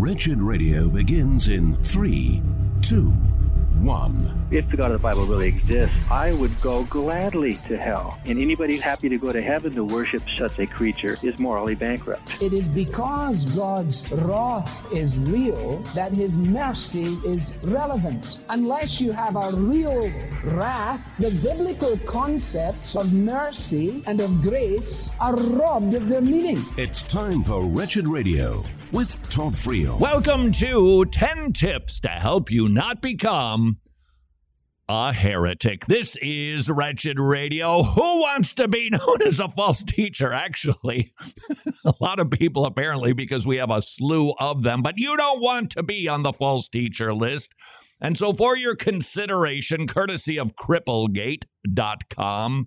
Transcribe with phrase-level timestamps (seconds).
[0.00, 2.40] Wretched Radio begins in three,
[2.80, 3.10] two,
[3.82, 4.16] one.
[4.50, 8.18] If the God of the Bible really exists, I would go gladly to hell.
[8.24, 12.40] And anybody happy to go to heaven to worship such a creature is morally bankrupt.
[12.40, 18.38] It is because God's wrath is real that his mercy is relevant.
[18.48, 20.10] Unless you have a real
[20.44, 26.64] wrath, the biblical concepts of mercy and of grace are robbed of their meaning.
[26.78, 29.98] It's time for Wretched Radio with Todd Friel.
[29.98, 33.78] Welcome to 10 Tips to Help You Not Become
[34.88, 35.86] a Heretic.
[35.86, 37.84] This is Wretched Radio.
[37.84, 40.32] Who wants to be known as a false teacher?
[40.32, 41.12] Actually,
[41.84, 45.40] a lot of people apparently, because we have a slew of them, but you don't
[45.40, 47.52] want to be on the false teacher list.
[48.00, 52.66] And so, for your consideration, courtesy of cripplegate.com,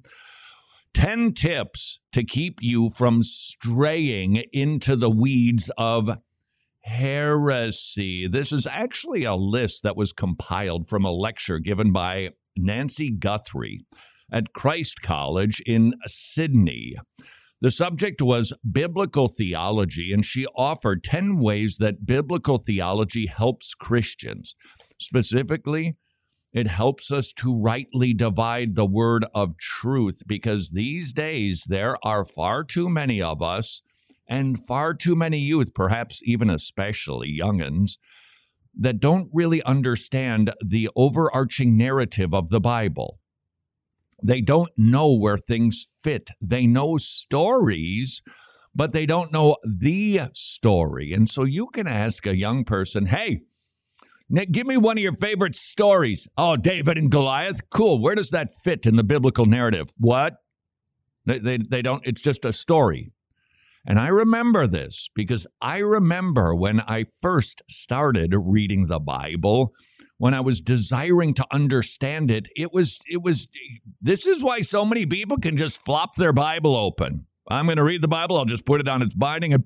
[0.93, 6.17] 10 tips to keep you from straying into the weeds of
[6.81, 8.27] heresy.
[8.27, 13.85] This is actually a list that was compiled from a lecture given by Nancy Guthrie
[14.31, 16.95] at Christ College in Sydney.
[17.61, 24.55] The subject was biblical theology, and she offered 10 ways that biblical theology helps Christians.
[24.99, 25.95] Specifically,
[26.53, 32.23] it helps us to rightly divide the word of truth because these days there are
[32.23, 33.81] far too many of us
[34.27, 37.97] and far too many youth, perhaps even especially youngins,
[38.75, 43.19] that don't really understand the overarching narrative of the Bible.
[44.23, 46.29] They don't know where things fit.
[46.39, 48.21] They know stories,
[48.73, 51.13] but they don't know the story.
[51.13, 53.41] And so you can ask a young person, hey,
[54.29, 56.27] Nick, give me one of your favorite stories.
[56.37, 57.69] Oh, David and Goliath.
[57.69, 58.01] Cool.
[58.01, 59.93] Where does that fit in the biblical narrative?
[59.97, 60.35] What?
[61.25, 63.11] They, they, they don't, it's just a story.
[63.85, 69.73] And I remember this because I remember when I first started reading the Bible,
[70.17, 73.47] when I was desiring to understand it, it was, it was,
[74.01, 77.25] this is why so many people can just flop their Bible open.
[77.49, 79.65] I'm going to read the Bible, I'll just put it on its binding and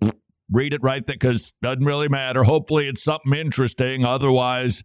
[0.52, 2.44] read it right there because doesn't really matter.
[2.44, 4.06] Hopefully, it's something interesting.
[4.06, 4.84] Otherwise,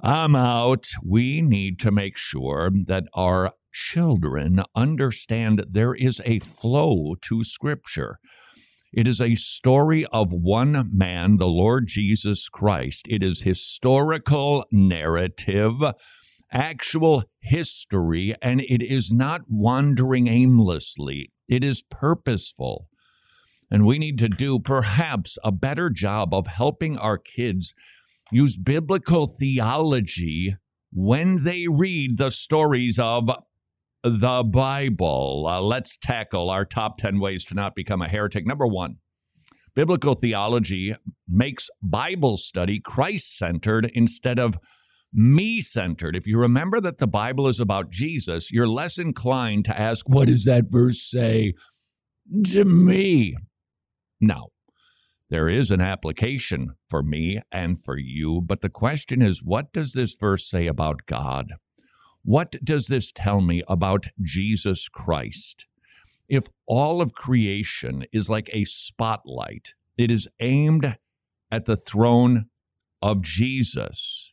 [0.00, 0.86] I'm out.
[1.04, 8.18] We need to make sure that our children understand there is a flow to Scripture.
[8.92, 13.06] It is a story of one man, the Lord Jesus Christ.
[13.08, 15.74] It is historical narrative,
[16.50, 21.32] actual history, and it is not wandering aimlessly.
[21.48, 22.88] It is purposeful.
[23.70, 27.74] And we need to do perhaps a better job of helping our kids
[28.30, 30.56] use biblical theology
[30.92, 33.30] when they read the stories of
[34.02, 35.46] the Bible.
[35.48, 38.46] Uh, let's tackle our top 10 ways to not become a heretic.
[38.46, 38.96] Number one,
[39.74, 40.94] biblical theology
[41.28, 44.58] makes Bible study Christ centered instead of
[45.12, 46.16] me centered.
[46.16, 50.28] If you remember that the Bible is about Jesus, you're less inclined to ask, What
[50.28, 51.54] does that verse say
[52.52, 53.36] to me?
[54.20, 54.48] Now,
[55.30, 59.92] there is an application for me and for you, but the question is what does
[59.92, 61.54] this verse say about God?
[62.24, 65.66] What does this tell me about Jesus Christ?
[66.28, 70.96] If all of creation is like a spotlight, it is aimed
[71.50, 72.46] at the throne
[73.00, 74.32] of Jesus.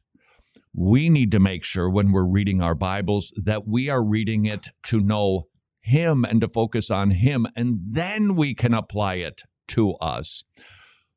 [0.73, 4.69] We need to make sure when we're reading our Bibles that we are reading it
[4.83, 5.47] to know
[5.81, 10.43] Him and to focus on Him, and then we can apply it to us.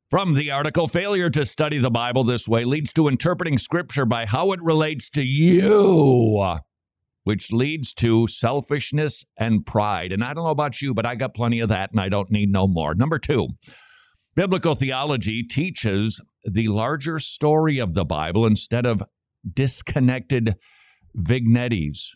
[0.09, 4.25] From the article, failure to study the Bible this way leads to interpreting Scripture by
[4.25, 6.57] how it relates to you,
[7.25, 10.11] which leads to selfishness and pride.
[10.11, 12.31] And I don't know about you, but I got plenty of that and I don't
[12.31, 12.95] need no more.
[12.95, 13.49] Number two,
[14.35, 19.03] biblical theology teaches the larger story of the Bible instead of
[19.53, 20.55] disconnected
[21.13, 22.15] vignettes.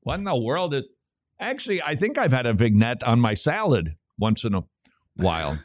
[0.00, 0.88] What in the world is.
[1.40, 4.64] Actually, I think I've had a vignette on my salad once in a
[5.18, 5.58] while.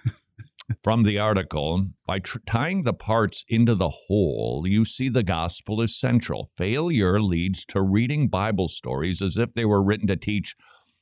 [0.82, 5.82] From the article, by tr- tying the parts into the whole, you see the gospel
[5.82, 6.50] is central.
[6.56, 10.56] Failure leads to reading Bible stories as if they were written to teach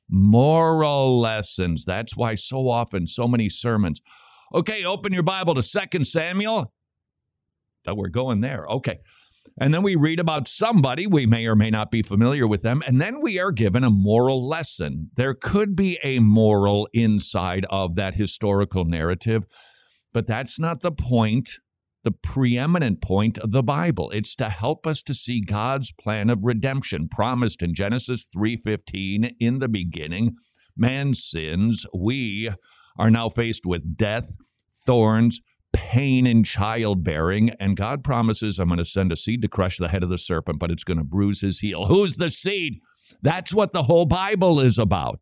[0.09, 1.85] moral lessons.
[1.85, 4.01] That's why so often so many sermons.
[4.53, 6.73] Okay, open your Bible to Second Samuel.
[7.85, 8.67] That we're going there.
[8.67, 8.99] Okay.
[9.59, 12.81] And then we read about somebody, we may or may not be familiar with them,
[12.87, 15.11] and then we are given a moral lesson.
[15.15, 19.45] There could be a moral inside of that historical narrative,
[20.13, 21.57] but that's not the point,
[22.03, 24.09] the preeminent point of the Bible.
[24.11, 29.59] It's to help us to see God's plan of redemption promised in Genesis 3:15 in
[29.59, 30.35] the beginning.
[30.77, 32.49] Man sins, we
[32.97, 34.35] are now faced with death,
[34.85, 35.41] thorns,
[35.73, 39.89] pain in childbearing, and God promises, I'm going to send a seed to crush the
[39.89, 41.85] head of the serpent, but it's going to bruise his heel.
[41.85, 42.79] Who's the seed?
[43.21, 45.19] That's what the whole Bible is about.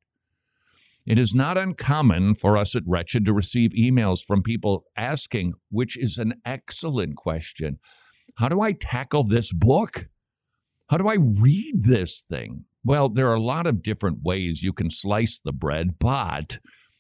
[1.06, 5.98] It is not uncommon for us at Wretched to receive emails from people asking, which
[5.98, 7.80] is an excellent question
[8.36, 10.08] How do I tackle this book?
[10.90, 12.66] How do I read this thing?
[12.84, 16.60] Well, there are a lot of different ways you can slice the bread, but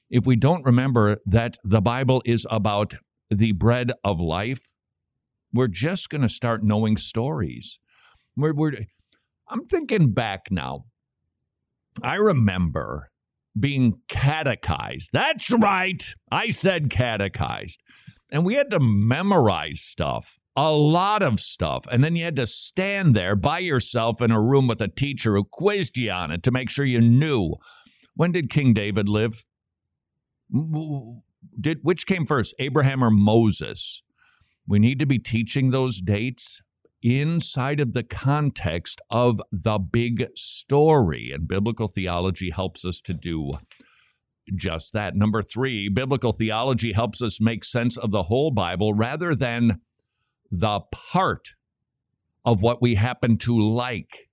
[0.10, 2.96] if we don't remember that the Bible is about
[3.30, 4.72] the bread of life,
[5.54, 7.80] we're just going to start knowing stories.
[8.36, 8.74] We're, we're,
[9.48, 10.86] I'm thinking back now.
[12.04, 13.10] I remember
[13.60, 15.10] being catechized.
[15.12, 16.04] That's right.
[16.32, 17.82] I said catechized.
[18.32, 21.86] And we had to memorize stuff, a lot of stuff.
[21.92, 25.36] And then you had to stand there by yourself in a room with a teacher
[25.36, 27.56] who quizzed you on it to make sure you knew.
[28.16, 29.44] When did King David live?
[31.60, 34.02] Did which came first, Abraham or Moses?
[34.68, 36.62] We need to be teaching those dates
[37.02, 41.32] inside of the context of the big story.
[41.34, 43.52] And biblical theology helps us to do
[44.56, 45.16] just that.
[45.16, 49.82] Number three, biblical theology helps us make sense of the whole Bible rather than
[50.52, 51.54] the part
[52.44, 54.30] of what we happen to like.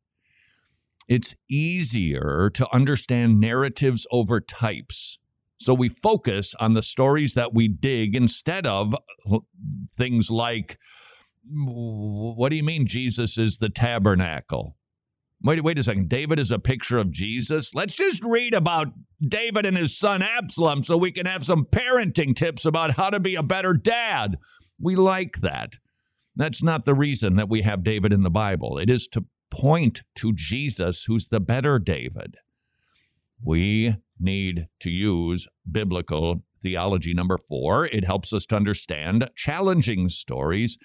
[1.08, 5.18] It's easier to understand narratives over types.
[5.58, 8.94] So we focus on the stories that we dig instead of
[9.30, 9.38] uh,
[9.96, 10.78] things like
[11.48, 14.76] what do you mean Jesus is the tabernacle?
[15.42, 16.08] Wait, wait a second.
[16.08, 17.74] David is a picture of Jesus.
[17.74, 18.88] Let's just read about
[19.20, 23.20] David and his son Absalom so we can have some parenting tips about how to
[23.20, 24.38] be a better dad.
[24.80, 25.74] We like that.
[26.34, 28.78] That's not the reason that we have David in the Bible.
[28.78, 32.36] It is to point to Jesus, who's the better David.
[33.42, 37.14] We need to use biblical theology.
[37.14, 40.78] Number four, it helps us to understand challenging stories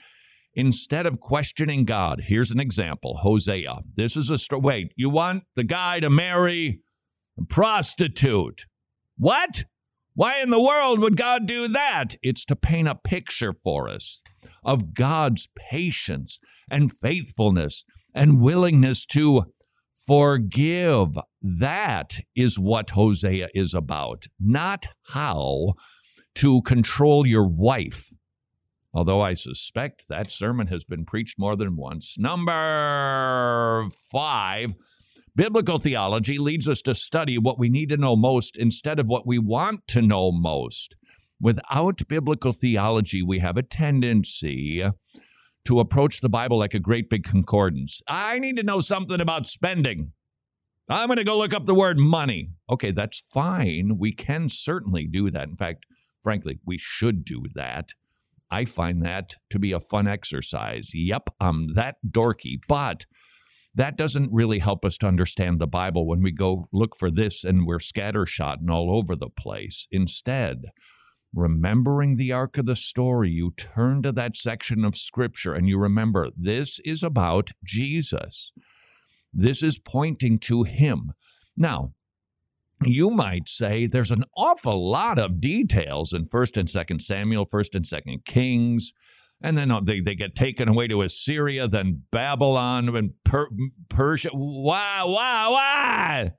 [0.53, 2.23] instead of questioning God.
[2.25, 3.79] Here's an example Hosea.
[3.95, 4.61] This is a story.
[4.61, 6.81] Wait, you want the guy to marry
[7.37, 8.65] a prostitute?
[9.17, 9.65] What?
[10.13, 12.15] Why in the world would God do that?
[12.21, 14.21] It's to paint a picture for us
[14.63, 16.39] of God's patience
[16.69, 19.45] and faithfulness and willingness to
[20.05, 21.17] forgive.
[21.41, 25.73] That is what Hosea is about, not how
[26.35, 28.11] to control your wife
[28.93, 32.17] although I suspect that sermon has been preached more than once.
[32.17, 34.73] Number five,
[35.35, 39.25] biblical theology leads us to study what we need to know most instead of what
[39.25, 40.95] we want to know most.
[41.39, 44.83] Without biblical theology, we have a tendency
[45.65, 48.01] to approach the Bible like a great big concordance.
[48.07, 50.13] I need to know something about spending.
[50.89, 52.49] I'm going to go look up the word money.
[52.69, 53.97] Okay, that's fine.
[53.97, 55.47] We can certainly do that.
[55.47, 55.85] In fact,
[56.23, 57.93] frankly, we should do that.
[58.49, 60.91] I find that to be a fun exercise.
[60.93, 63.05] Yep, I'm that dorky, but
[63.73, 67.45] that doesn't really help us to understand the Bible when we go look for this
[67.45, 69.87] and we're scattershot and all over the place.
[69.91, 70.65] Instead,
[71.33, 75.79] remembering the arc of the story, you turn to that section of Scripture and you
[75.79, 78.53] remember this is about Jesus.
[79.33, 81.13] This is pointing to Him.
[81.55, 81.93] Now,
[82.83, 87.75] you might say there's an awful lot of details in 1st and 2nd Samuel, 1st
[87.75, 88.93] and 2nd Kings,
[89.41, 93.49] and then uh, they, they get taken away to Assyria, then Babylon, and per-
[93.89, 94.29] Persia.
[94.33, 96.33] Why, why, why?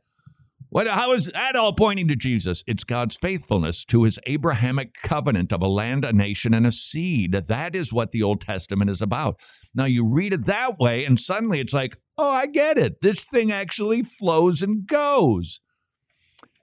[0.73, 2.65] What, how is that all pointing to Jesus?
[2.67, 7.33] It's God's faithfulness to his Abrahamic covenant of a land, a nation, and a seed.
[7.33, 9.39] That is what the Old Testament is about.
[9.75, 13.03] Now you read it that way, and suddenly it's like, oh, I get it.
[13.03, 15.61] This thing actually flows and goes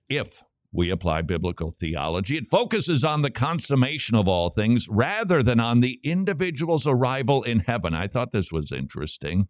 [0.09, 2.35] if we apply biblical theology.
[2.35, 7.59] It focuses on the consummation of all things rather than on the individual's arrival in
[7.59, 7.93] heaven.
[7.93, 9.49] I thought this was interesting.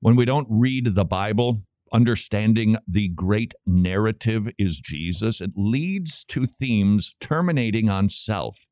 [0.00, 6.46] When we don't read the Bible, understanding the great narrative is Jesus, it leads to
[6.46, 8.66] themes terminating on self.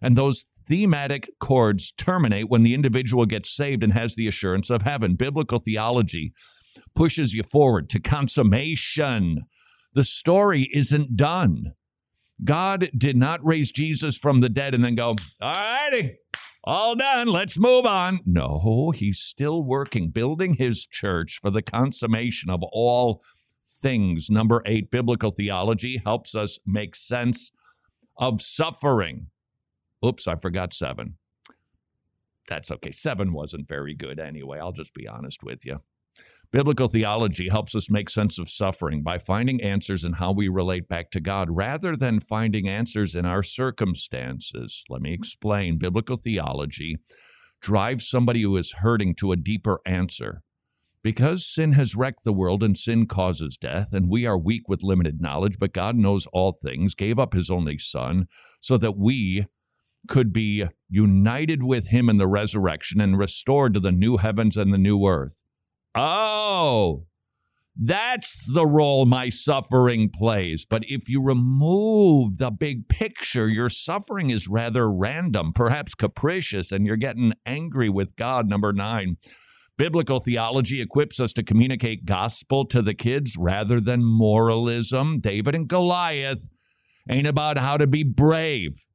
[0.00, 4.82] And those thematic chords terminate when the individual gets saved and has the assurance of
[4.82, 5.14] heaven.
[5.14, 6.32] Biblical theology
[6.94, 9.42] pushes you forward to consummation
[9.94, 11.74] the story isn't done.
[12.44, 16.16] God did not raise Jesus from the dead and then go, all righty,
[16.64, 18.20] all done, let's move on.
[18.24, 23.22] No, he's still working, building his church for the consummation of all
[23.64, 24.30] things.
[24.30, 27.50] Number eight, biblical theology helps us make sense
[28.16, 29.28] of suffering.
[30.04, 31.16] Oops, I forgot seven.
[32.48, 32.92] That's okay.
[32.92, 34.58] Seven wasn't very good anyway.
[34.58, 35.80] I'll just be honest with you.
[36.52, 40.86] Biblical theology helps us make sense of suffering by finding answers in how we relate
[40.86, 44.84] back to God rather than finding answers in our circumstances.
[44.90, 45.78] Let me explain.
[45.78, 46.98] Biblical theology
[47.62, 50.42] drives somebody who is hurting to a deeper answer.
[51.02, 54.82] Because sin has wrecked the world and sin causes death, and we are weak with
[54.82, 58.28] limited knowledge, but God knows all things, gave up his only Son
[58.60, 59.46] so that we
[60.06, 64.70] could be united with him in the resurrection and restored to the new heavens and
[64.70, 65.41] the new earth.
[65.94, 67.06] Oh,
[67.76, 70.66] that's the role my suffering plays.
[70.68, 76.86] But if you remove the big picture, your suffering is rather random, perhaps capricious, and
[76.86, 78.48] you're getting angry with God.
[78.48, 79.16] Number nine,
[79.78, 85.20] biblical theology equips us to communicate gospel to the kids rather than moralism.
[85.20, 86.48] David and Goliath
[87.08, 88.86] ain't about how to be brave,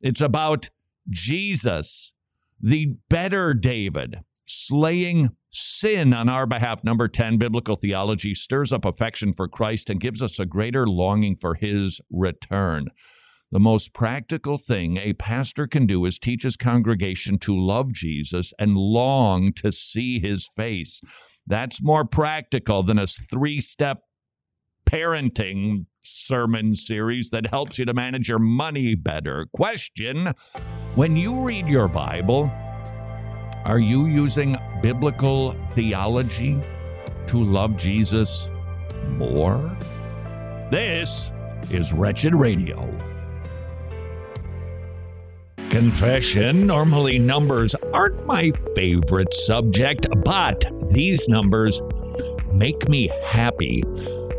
[0.00, 0.70] it's about
[1.08, 2.12] Jesus,
[2.60, 6.84] the better David, slaying sin on our behalf.
[6.84, 11.36] Number 10, biblical theology stirs up affection for Christ and gives us a greater longing
[11.36, 12.88] for his return.
[13.52, 18.52] The most practical thing a pastor can do is teach his congregation to love Jesus
[18.58, 21.00] and long to see his face.
[21.46, 24.02] That's more practical than a three step
[24.84, 29.46] parenting sermon series that helps you to manage your money better.
[29.52, 30.34] Question
[30.94, 32.50] When you read your Bible,
[33.66, 36.56] are you using biblical theology
[37.26, 38.48] to love Jesus
[39.08, 39.76] more?
[40.70, 41.32] This
[41.70, 42.88] is Wretched Radio.
[45.68, 46.64] Confession.
[46.68, 51.82] Normally, numbers aren't my favorite subject, but these numbers
[52.52, 53.82] make me happy.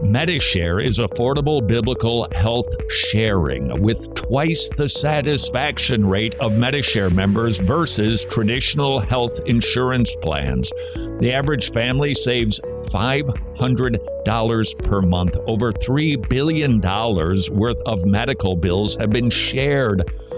[0.02, 8.26] Medi-Share is affordable biblical health sharing with twice the satisfaction rate of Medi-Share members versus
[8.26, 10.72] traditional health insurance plans.
[11.20, 15.38] The average family saves $500 per month.
[15.48, 20.04] Over $3 billion worth of medical bills have been shared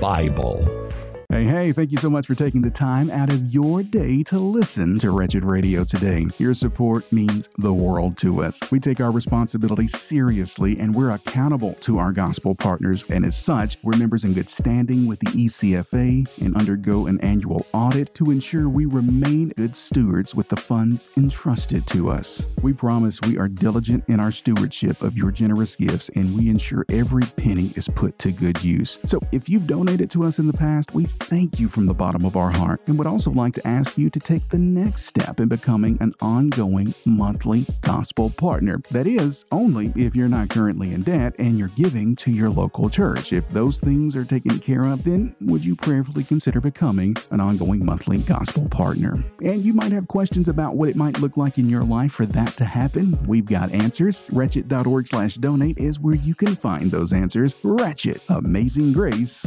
[0.00, 0.77] Bible.
[1.30, 4.38] Hey, hey, thank you so much for taking the time out of your day to
[4.38, 6.26] listen to Wretched Radio today.
[6.38, 8.58] Your support means the world to us.
[8.72, 13.04] We take our responsibility seriously and we're accountable to our gospel partners.
[13.10, 17.66] And as such, we're members in good standing with the ECFA and undergo an annual
[17.74, 22.42] audit to ensure we remain good stewards with the funds entrusted to us.
[22.62, 26.86] We promise we are diligent in our stewardship of your generous gifts and we ensure
[26.88, 28.98] every penny is put to good use.
[29.04, 32.24] So if you've donated to us in the past, we thank you from the bottom
[32.24, 35.40] of our heart and would also like to ask you to take the next step
[35.40, 38.80] in becoming an ongoing monthly gospel partner.
[38.90, 42.88] That is, only if you're not currently in debt and you're giving to your local
[42.90, 43.32] church.
[43.32, 47.84] If those things are taken care of, then would you prayerfully consider becoming an ongoing
[47.84, 49.22] monthly gospel partner?
[49.42, 52.26] And you might have questions about what it might look like in your life for
[52.26, 53.18] that to happen.
[53.26, 54.28] We've got answers.
[54.32, 57.54] Wretched.org slash donate is where you can find those answers.
[57.62, 59.46] Wretched, amazing grace,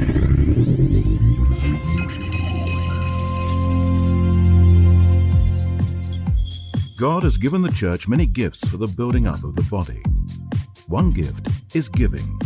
[7.01, 10.03] God has given the church many gifts for the building up of the body.
[10.87, 12.39] One gift is giving.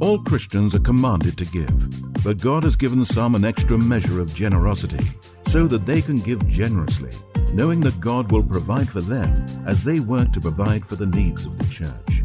[0.00, 4.34] All Christians are commanded to give, but God has given some an extra measure of
[4.34, 5.04] generosity
[5.46, 7.10] so that they can give generously,
[7.52, 9.30] knowing that God will provide for them
[9.66, 12.22] as they work to provide for the needs of the church.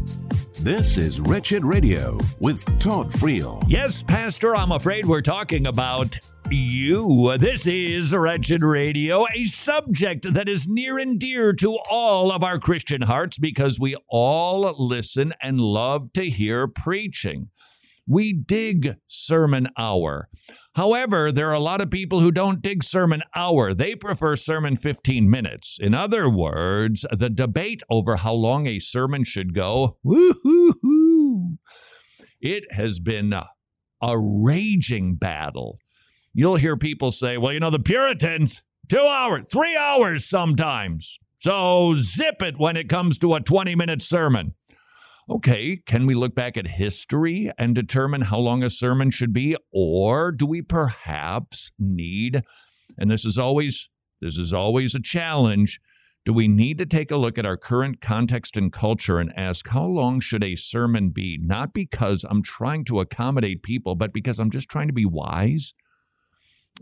[0.62, 3.62] This is Wretched Radio with Todd Friel.
[3.68, 6.18] Yes, Pastor, I'm afraid we're talking about
[6.52, 7.36] you.
[7.38, 12.58] This is Wretched Radio, a subject that is near and dear to all of our
[12.58, 17.50] Christian hearts because we all listen and love to hear preaching.
[18.06, 20.28] We dig Sermon Hour.
[20.74, 23.74] However, there are a lot of people who don't dig Sermon Hour.
[23.74, 25.78] They prefer Sermon 15 minutes.
[25.80, 31.58] In other words, the debate over how long a sermon should go, woo-hoo-hoo,
[32.40, 33.34] it has been
[34.00, 35.78] a raging battle.
[36.38, 41.18] You'll hear people say, well, you know, the Puritans, two hours, three hours sometimes.
[41.38, 44.54] So zip it when it comes to a 20 minute sermon.
[45.28, 49.56] Okay, can we look back at history and determine how long a sermon should be?
[49.72, 52.44] Or do we perhaps need,
[52.96, 53.90] and this is always
[54.20, 55.80] this is always a challenge,
[56.24, 59.66] do we need to take a look at our current context and culture and ask
[59.70, 61.36] how long should a sermon be?
[61.42, 65.74] Not because I'm trying to accommodate people, but because I'm just trying to be wise.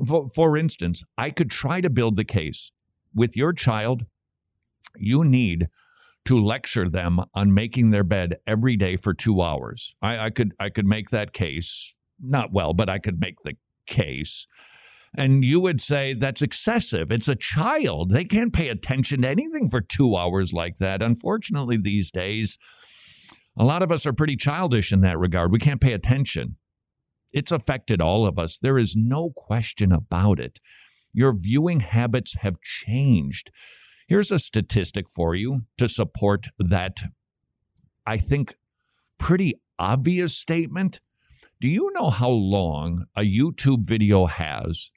[0.05, 2.73] For, for instance, I could try to build the case
[3.15, 4.05] with your child,
[4.97, 5.69] you need
[6.27, 9.95] to lecture them on making their bed every day for two hours.
[10.03, 13.55] I, I could I could make that case not well, but I could make the
[13.87, 14.47] case.
[15.17, 17.11] And you would say that's excessive.
[17.11, 18.11] It's a child.
[18.11, 21.01] They can't pay attention to anything for two hours like that.
[21.01, 22.59] Unfortunately, these days,
[23.57, 25.53] a lot of us are pretty childish in that regard.
[25.53, 26.57] We can't pay attention.
[27.33, 28.59] It's affected all of us.
[28.59, 30.61] There is no question about it.
[31.13, 33.51] Your viewing habits have changed.
[34.07, 36.99] Here's a statistic for you to support that,
[38.07, 38.55] I think,
[39.19, 41.01] pretty obvious statement.
[41.61, 44.91] Do you know how long a YouTube video has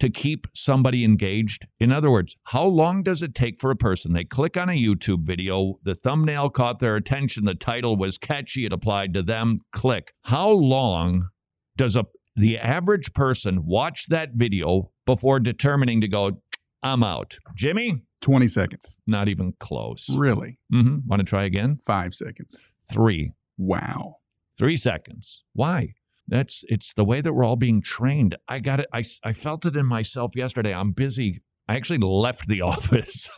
[0.00, 1.66] to keep somebody engaged?
[1.78, 4.14] In other words, how long does it take for a person?
[4.14, 8.64] They click on a YouTube video, the thumbnail caught their attention, the title was catchy,
[8.64, 10.14] it applied to them, click.
[10.22, 11.28] How long
[11.76, 16.40] does a the average person watch that video before determining to go,
[16.82, 17.36] I'm out?
[17.54, 18.02] Jimmy?
[18.22, 18.98] 20 seconds.
[19.06, 20.08] Not even close.
[20.10, 20.58] Really?
[20.72, 20.98] Mm-hmm.
[21.06, 21.76] Want to try again?
[21.76, 22.64] Five seconds.
[22.90, 23.32] Three.
[23.58, 24.16] Wow.
[24.56, 25.44] Three seconds.
[25.52, 25.94] Why?
[26.28, 28.36] That's it's the way that we're all being trained.
[28.48, 28.86] I got it.
[28.92, 30.72] I, I felt it in myself yesterday.
[30.72, 31.42] I'm busy.
[31.68, 33.28] I actually left the office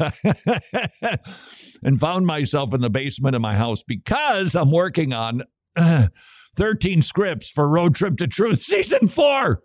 [1.83, 5.43] and found myself in the basement of my house because I'm working on
[5.77, 6.09] uh,
[6.55, 9.63] 13 scripts for Road Trip to Truth season four.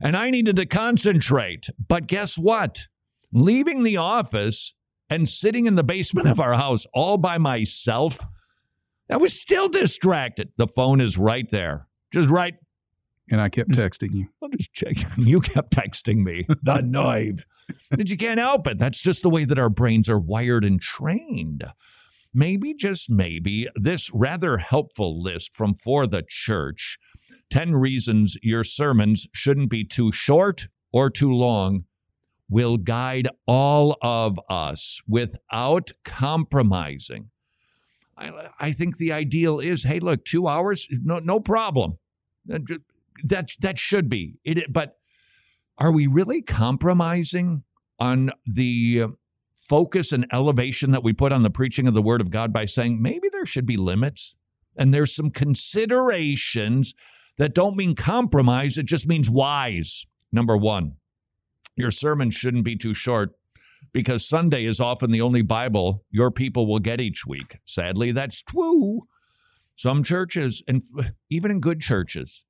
[0.00, 1.68] And I needed to concentrate.
[1.88, 2.86] But guess what?
[3.32, 4.74] Leaving the office
[5.08, 8.18] and sitting in the basement of our house all by myself,
[9.10, 10.52] I was still distracted.
[10.56, 12.54] The phone is right there, just right.
[13.30, 14.26] And I kept texting you.
[14.42, 14.96] I'll just check.
[15.16, 16.46] You kept texting me.
[16.62, 17.46] The knife.
[17.88, 18.78] But you can't help it.
[18.78, 21.64] That's just the way that our brains are wired and trained.
[22.32, 26.98] Maybe, just maybe, this rather helpful list from For the Church
[27.50, 31.84] 10 reasons your sermons shouldn't be too short or too long
[32.48, 37.30] will guide all of us without compromising.
[38.16, 41.98] I, I think the ideal is hey, look, two hours, no, no problem.
[42.52, 42.58] Uh,
[43.24, 44.72] that, that should be it.
[44.72, 44.96] But
[45.78, 47.64] are we really compromising
[47.98, 49.06] on the
[49.68, 52.64] focus and elevation that we put on the preaching of the word of God by
[52.64, 54.34] saying maybe there should be limits
[54.76, 56.94] and there's some considerations
[57.36, 60.06] that don't mean compromise, it just means wise.
[60.32, 60.94] Number one,
[61.76, 63.30] your sermon shouldn't be too short
[63.92, 67.58] because Sunday is often the only Bible your people will get each week.
[67.64, 69.02] Sadly, that's true.
[69.74, 70.82] Some churches, and
[71.30, 72.44] even in good churches,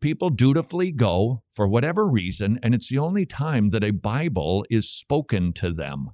[0.00, 4.88] people dutifully go for whatever reason, and it's the only time that a Bible is
[4.88, 6.10] spoken to them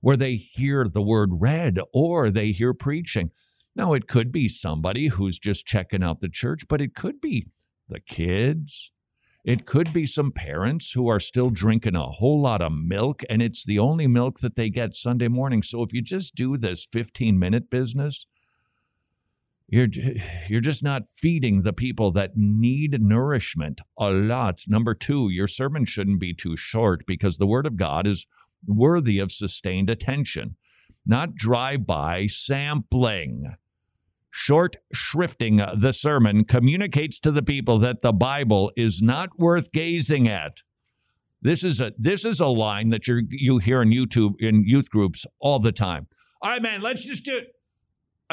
[0.00, 3.30] where they hear the word read or they hear preaching.
[3.76, 7.46] Now, it could be somebody who's just checking out the church, but it could be
[7.88, 8.92] the kids.
[9.44, 13.40] It could be some parents who are still drinking a whole lot of milk, and
[13.40, 15.62] it's the only milk that they get Sunday morning.
[15.62, 18.26] So if you just do this 15 minute business,
[19.66, 19.88] you're,
[20.48, 24.62] you're just not feeding the people that need nourishment a lot.
[24.66, 28.26] Number two, your sermon shouldn't be too short because the Word of God is
[28.66, 30.56] worthy of sustained attention,
[31.06, 33.56] not drive by sampling.
[34.30, 40.28] Short shrifting the sermon communicates to the people that the Bible is not worth gazing
[40.28, 40.58] at.
[41.42, 44.90] This is a this is a line that you you hear in YouTube in youth
[44.90, 46.06] groups all the time.
[46.42, 47.48] All right, man, let's just do it.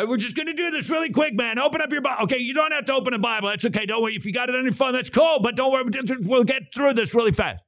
[0.08, 1.58] We're just going to do this really quick, man.
[1.58, 2.26] Open up your Bible.
[2.26, 3.50] Okay, you don't have to open a Bible.
[3.50, 3.88] That's okay.
[3.88, 4.16] Don't worry.
[4.16, 5.40] If you got it on your phone, that's cool.
[5.42, 5.86] But don't worry.
[6.22, 7.64] We'll get through this really fast.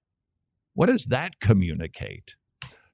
[0.75, 2.35] What does that communicate?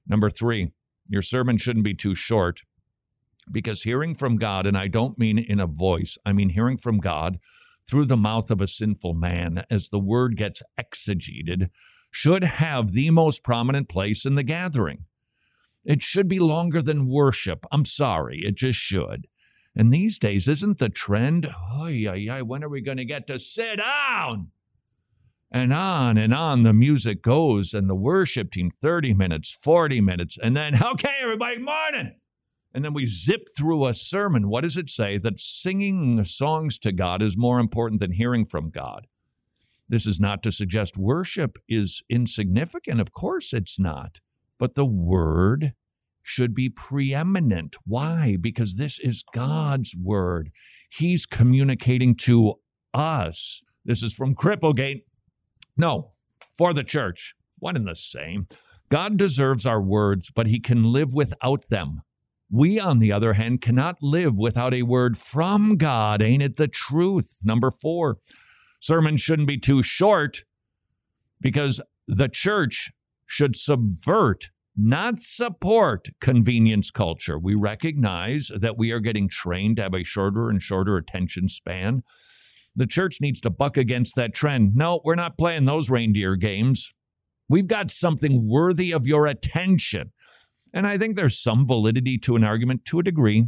[0.06, 0.72] Number three,
[1.08, 2.62] your sermon shouldn't be too short
[3.50, 6.98] because hearing from God, and I don't mean in a voice, I mean hearing from
[6.98, 7.38] God
[7.88, 11.70] through the mouth of a sinful man as the word gets exegeted,
[12.10, 15.04] should have the most prominent place in the gathering.
[15.84, 17.64] It should be longer than worship.
[17.70, 19.28] I'm sorry, it just should.
[19.76, 23.26] And these days, isn't the trend, oy, oy, oy, when are we going to get
[23.28, 24.50] to sit down?
[25.50, 30.38] And on and on the music goes, and the worship team 30 minutes, 40 minutes,
[30.42, 32.16] and then, okay, everybody, morning.
[32.74, 34.48] And then we zip through a sermon.
[34.48, 35.16] What does it say?
[35.16, 39.06] That singing songs to God is more important than hearing from God.
[39.88, 43.00] This is not to suggest worship is insignificant.
[43.00, 44.20] Of course it's not.
[44.58, 45.72] But the word
[46.22, 47.76] should be preeminent.
[47.86, 48.36] Why?
[48.38, 50.50] Because this is God's word.
[50.90, 52.56] He's communicating to
[52.92, 53.62] us.
[53.84, 55.04] This is from Cripplegate.
[55.76, 56.10] No,
[56.56, 57.34] for the church.
[57.58, 58.48] One and the same.
[58.88, 62.02] God deserves our words, but he can live without them.
[62.50, 66.22] We, on the other hand, cannot live without a word from God.
[66.22, 67.38] Ain't it the truth?
[67.42, 68.18] Number four,
[68.78, 70.44] sermons shouldn't be too short
[71.40, 72.92] because the church
[73.26, 77.38] should subvert, not support convenience culture.
[77.38, 82.04] We recognize that we are getting trained to have a shorter and shorter attention span.
[82.76, 84.76] The church needs to buck against that trend.
[84.76, 86.92] No, we're not playing those reindeer games.
[87.48, 90.12] We've got something worthy of your attention.
[90.74, 93.46] And I think there's some validity to an argument to a degree.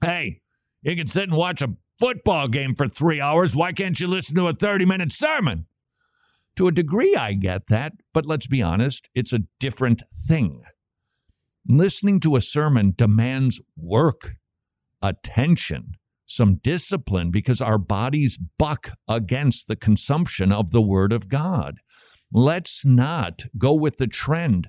[0.00, 0.40] Hey,
[0.82, 3.56] you can sit and watch a football game for three hours.
[3.56, 5.66] Why can't you listen to a 30 minute sermon?
[6.56, 10.64] To a degree, I get that, but let's be honest, it's a different thing.
[11.68, 14.34] Listening to a sermon demands work,
[15.02, 15.92] attention,
[16.28, 21.80] some discipline because our bodies buck against the consumption of the Word of God.
[22.30, 24.68] Let's not go with the trend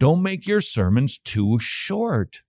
[0.00, 2.40] don't make your sermons too short.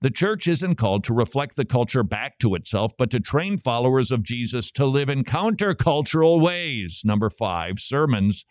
[0.00, 4.10] The church isn't called to reflect the culture back to itself, but to train followers
[4.10, 7.02] of Jesus to live in countercultural ways.
[7.04, 8.44] Number five, sermons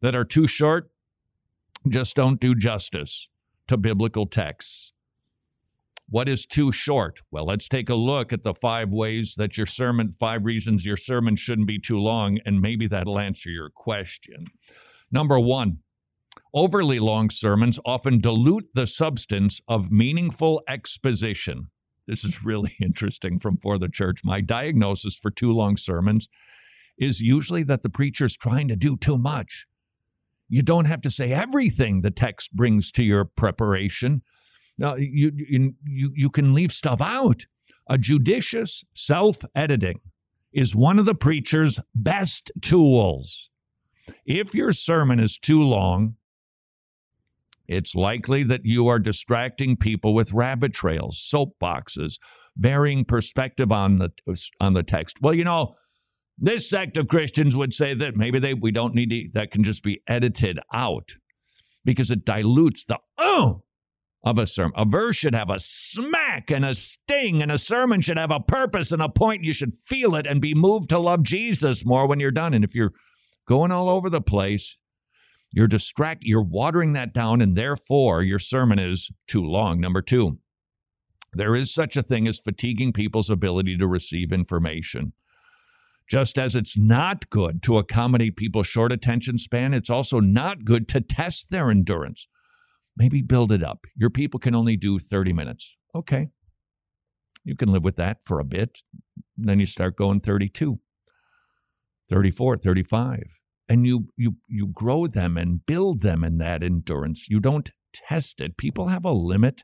[0.00, 0.90] that are too short
[1.86, 3.28] just don't do justice
[3.68, 4.92] to biblical texts.
[6.12, 7.22] What is too short?
[7.30, 10.98] Well, let's take a look at the five ways that your sermon, five reasons your
[10.98, 14.44] sermon shouldn't be too long, and maybe that'll answer your question.
[15.10, 15.78] Number one,
[16.54, 21.68] Overly long sermons often dilute the substance of meaningful exposition.
[22.06, 24.20] This is really interesting from For the Church.
[24.22, 26.28] My diagnosis for too long sermons
[26.98, 29.66] is usually that the preacher's trying to do too much.
[30.50, 34.20] You don't have to say everything the text brings to your preparation.
[34.78, 37.46] Now, you, you, you, can leave stuff out.
[37.88, 40.00] A judicious self editing
[40.52, 43.50] is one of the preacher's best tools.
[44.24, 46.16] If your sermon is too long,
[47.68, 52.18] it's likely that you are distracting people with rabbit trails, soapboxes,
[52.56, 54.10] varying perspective on the
[54.60, 55.18] on the text.
[55.22, 55.76] Well, you know,
[56.38, 59.64] this sect of Christians would say that maybe they we don't need to, that can
[59.64, 61.12] just be edited out
[61.84, 63.62] because it dilutes the oh
[64.24, 64.72] of a sermon.
[64.76, 68.40] A verse should have a smack and a sting, and a sermon should have a
[68.40, 69.44] purpose and a point.
[69.44, 72.54] You should feel it and be moved to love Jesus more when you're done.
[72.54, 72.92] And if you're
[73.46, 74.78] going all over the place,
[75.52, 79.80] you're distract you're watering that down and therefore your sermon is too long.
[79.80, 80.38] Number 2.
[81.34, 85.12] There is such a thing as fatiguing people's ability to receive information.
[86.08, 90.88] Just as it's not good to accommodate people's short attention span, it's also not good
[90.88, 92.28] to test their endurance.
[92.96, 93.86] Maybe build it up.
[93.96, 95.76] Your people can only do 30 minutes.
[95.94, 96.28] Okay.
[97.44, 98.78] You can live with that for a bit.
[99.36, 100.78] Then you start going 32,
[102.08, 103.22] 34, 35
[103.68, 107.28] and you you you grow them and build them in that endurance.
[107.28, 108.56] You don't test it.
[108.56, 109.62] People have a limit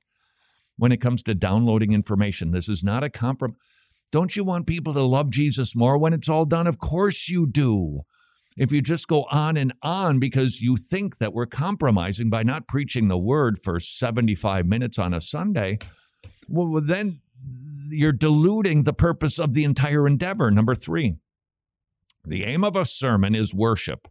[0.76, 2.50] when it comes to downloading information.
[2.50, 3.58] This is not a compromise.
[4.10, 6.66] Don't you want people to love Jesus more when it's all done?
[6.66, 8.00] Of course you do.
[8.58, 12.66] If you just go on and on because you think that we're compromising by not
[12.66, 15.78] preaching the word for 75 minutes on a Sunday,
[16.48, 17.20] well, then
[17.88, 20.50] you're diluting the purpose of the entire endeavor.
[20.50, 21.14] Number three,
[22.24, 24.08] the aim of a sermon is worship,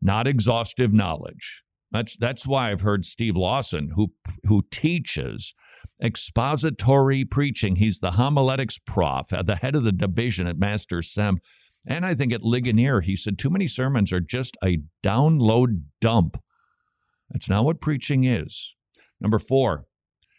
[0.00, 1.64] not exhaustive knowledge.
[1.90, 4.12] That's that's why I've heard Steve Lawson, who
[4.46, 5.52] who teaches
[6.00, 7.76] expository preaching.
[7.76, 11.38] He's the homiletics prof the head of the division at Master Sem.
[11.86, 16.36] And I think at Ligonier, he said too many sermons are just a download dump.
[17.30, 18.74] That's not what preaching is.
[19.20, 19.86] Number four,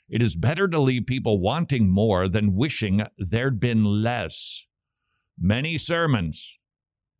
[0.09, 4.67] it is better to leave people wanting more than wishing there'd been less.
[5.39, 6.59] Many sermons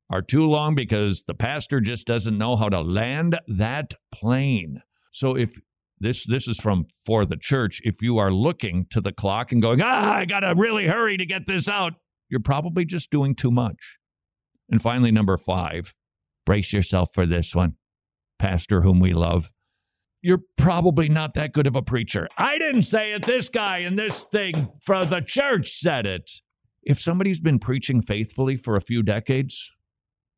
[0.10, 4.82] are too long because the pastor just doesn't know how to land that plane.
[5.12, 5.56] So if
[6.00, 9.62] this this is from for the church, if you are looking to the clock and
[9.62, 11.94] going, "Ah, I got to really hurry to get this out,"
[12.30, 13.78] you're probably just doing too much.
[14.72, 15.94] And finally number 5,
[16.46, 17.76] brace yourself for this one.
[18.40, 19.52] Pastor whom we love.
[20.24, 22.28] You're probably not that good of a preacher.
[22.38, 23.26] I didn't say it.
[23.26, 26.32] This guy and this thing for the church said it.
[26.84, 29.72] If somebody's been preaching faithfully for a few decades,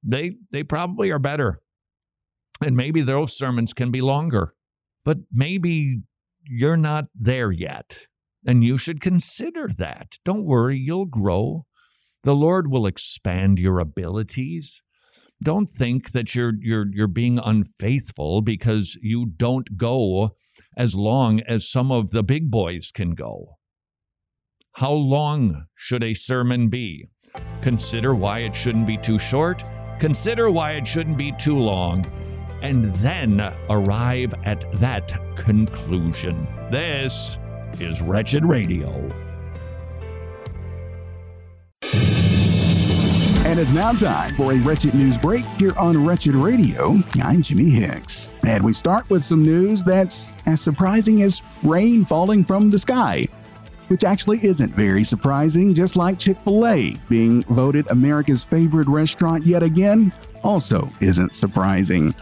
[0.04, 1.62] they they probably are better.
[2.62, 4.54] And maybe those sermons can be longer.
[5.06, 6.02] But maybe
[6.46, 8.08] you're not there yet.
[8.46, 10.18] And you should consider that.
[10.26, 11.66] Don't worry, you'll grow.
[12.24, 14.82] The Lord will expand your abilities.
[15.42, 20.36] Don't think that you're you're you're being unfaithful because you don't go
[20.78, 23.58] as long as some of the big boys can go.
[24.74, 27.10] How long should a sermon be?
[27.62, 29.64] Consider why it shouldn't be too short
[30.04, 32.06] Consider why it shouldn't be too long,
[32.62, 36.46] and then arrive at that conclusion.
[36.70, 37.38] This
[37.80, 39.33] is Wretched Radio.
[43.64, 46.98] It's now time for a Wretched News Break here on Wretched Radio.
[47.22, 48.30] I'm Jimmy Hicks.
[48.46, 53.26] And we start with some news that's as surprising as rain falling from the sky
[53.88, 59.46] which actually isn't very surprising, just like Chick fil A being voted America's favorite restaurant
[59.46, 60.12] yet again,
[60.44, 62.14] also isn't surprising.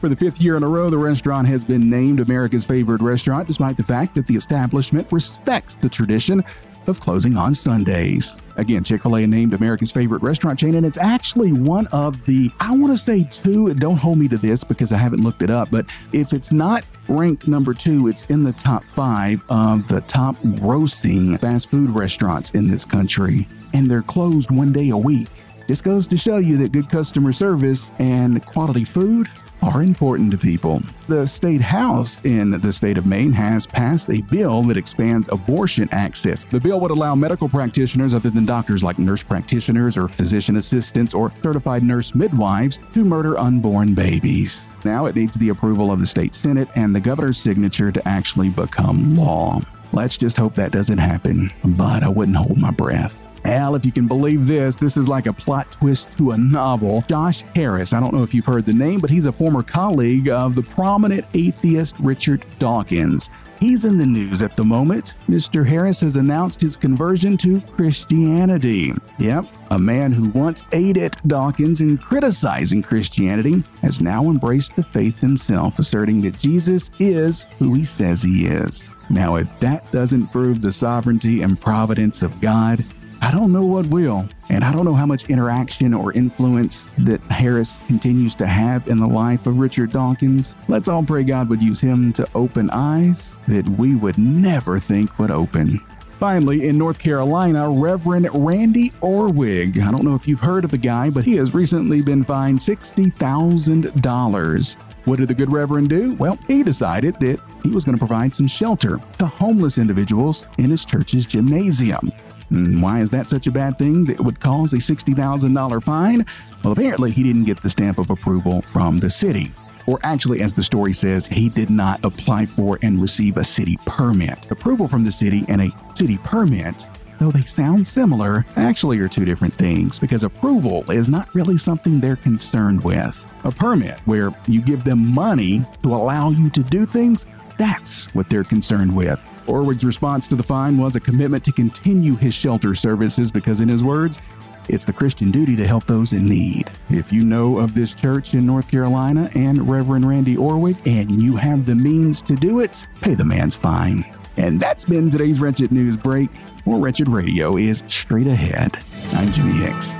[0.00, 3.46] For the fifth year in a row, the restaurant has been named America's favorite restaurant,
[3.46, 6.42] despite the fact that the establishment respects the tradition
[6.86, 8.36] of closing on Sundays.
[8.56, 12.50] Again, Chick fil A named America's favorite restaurant chain, and it's actually one of the,
[12.60, 15.50] I want to say two, don't hold me to this because I haven't looked it
[15.50, 20.00] up, but if it's not ranked number two, it's in the top five of the
[20.02, 23.48] top grossing fast food restaurants in this country.
[23.72, 25.28] And they're closed one day a week.
[25.66, 29.28] This goes to show you that good customer service and quality food
[29.62, 30.82] are important to people.
[31.08, 35.88] The state house in the state of Maine has passed a bill that expands abortion
[35.92, 36.44] access.
[36.44, 41.14] The bill would allow medical practitioners other than doctors like nurse practitioners or physician assistants
[41.14, 44.72] or certified nurse midwives to murder unborn babies.
[44.84, 48.48] Now it needs the approval of the state senate and the governor's signature to actually
[48.48, 49.60] become law.
[49.92, 53.26] Let's just hope that doesn't happen, but I wouldn't hold my breath.
[53.44, 57.04] Al, if you can believe this, this is like a plot twist to a novel.
[57.08, 60.28] Josh Harris, I don't know if you've heard the name, but he's a former colleague
[60.28, 63.30] of the prominent atheist Richard Dawkins.
[63.60, 65.12] He's in the news at the moment.
[65.28, 65.66] Mr.
[65.66, 68.92] Harris has announced his conversion to Christianity.
[69.18, 75.18] Yep, a man who once aided Dawkins in criticizing Christianity has now embraced the faith
[75.18, 78.88] himself, asserting that Jesus is who he says he is.
[79.10, 82.82] Now, if that doesn't prove the sovereignty and providence of God,
[83.22, 84.28] I don't know what will.
[84.48, 88.98] And I don't know how much interaction or influence that Harris continues to have in
[88.98, 90.56] the life of Richard Dawkins.
[90.68, 95.18] Let's all pray God would use him to open eyes that we would never think
[95.18, 95.80] would open.
[96.18, 99.82] Finally, in North Carolina, Reverend Randy Orwig.
[99.82, 102.58] I don't know if you've heard of the guy, but he has recently been fined
[102.58, 104.76] $60,000.
[105.06, 106.14] What did the good Reverend do?
[106.16, 110.68] Well, he decided that he was going to provide some shelter to homeless individuals in
[110.68, 112.12] his church's gymnasium.
[112.50, 116.26] Why is that such a bad thing that would cause a $60,000 fine?
[116.62, 119.52] Well, apparently he didn't get the stamp of approval from the city.
[119.86, 123.78] Or actually, as the story says, he did not apply for and receive a city
[123.86, 124.50] permit.
[124.50, 126.86] Approval from the city and a city permit
[127.20, 132.00] though they sound similar, actually are two different things because approval is not really something
[132.00, 133.26] they're concerned with.
[133.44, 137.26] A permit, where you give them money to allow you to do things,
[137.58, 139.20] that's what they're concerned with.
[139.50, 143.68] Orwig's response to the fine was a commitment to continue his shelter services because, in
[143.68, 144.20] his words,
[144.68, 146.70] it's the Christian duty to help those in need.
[146.90, 151.36] If you know of this church in North Carolina and Reverend Randy Orwig and you
[151.36, 154.04] have the means to do it, pay the man's fine.
[154.36, 156.30] And that's been today's Wretched News Break.
[156.64, 158.78] More Wretched Radio is straight ahead.
[159.12, 159.94] I'm Jimmy Hicks.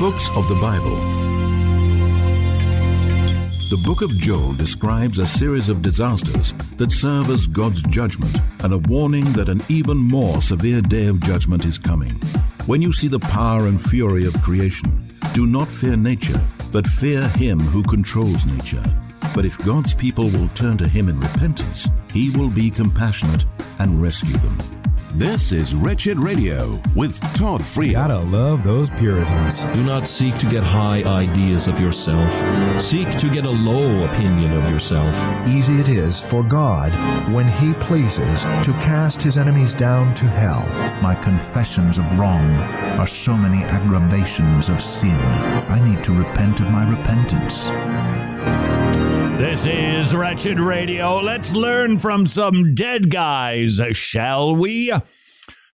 [0.00, 1.11] Books of the Bible
[3.72, 8.74] the book of Joel describes a series of disasters that serve as God's judgment and
[8.74, 12.12] a warning that an even more severe day of judgment is coming.
[12.66, 16.38] When you see the power and fury of creation, do not fear nature,
[16.70, 18.84] but fear him who controls nature.
[19.34, 23.46] But if God's people will turn to him in repentance, he will be compassionate
[23.78, 24.58] and rescue them.
[25.14, 27.92] This is Wretched Radio with Todd Friel.
[27.92, 29.62] Gotta love those Puritans.
[29.62, 32.26] Do not seek to get high ideas of yourself.
[32.90, 35.14] Seek to get a low opinion of yourself.
[35.46, 36.92] Easy it is for God,
[37.30, 38.16] when He pleases,
[38.64, 40.66] to cast His enemies down to hell.
[41.02, 42.50] My confessions of wrong
[42.98, 45.20] are so many aggravations of sin.
[45.68, 47.68] I need to repent of my repentance.
[49.38, 51.20] This is Wretched Radio.
[51.20, 54.92] Let's learn from some dead guys, shall we?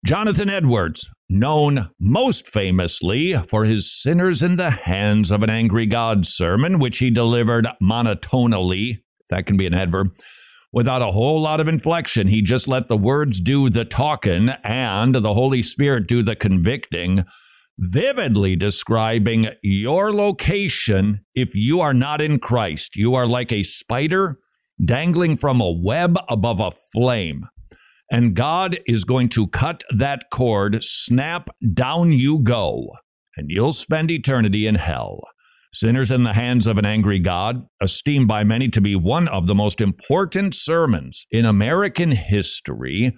[0.05, 6.25] Jonathan Edwards, known most famously for his Sinners in the Hands of an Angry God
[6.25, 10.15] sermon, which he delivered monotonally, that can be an adverb,
[10.71, 12.27] without a whole lot of inflection.
[12.27, 17.25] He just let the words do the talking and the Holy Spirit do the convicting
[17.79, 22.95] vividly describing your location if you are not in Christ.
[22.95, 24.39] You are like a spider
[24.83, 27.47] dangling from a web above a flame.
[28.11, 32.87] And God is going to cut that cord, snap, down you go,
[33.35, 35.21] and you'll spend eternity in hell.
[35.73, 39.47] Sinners in the Hands of an Angry God, esteemed by many to be one of
[39.47, 43.15] the most important sermons in American history,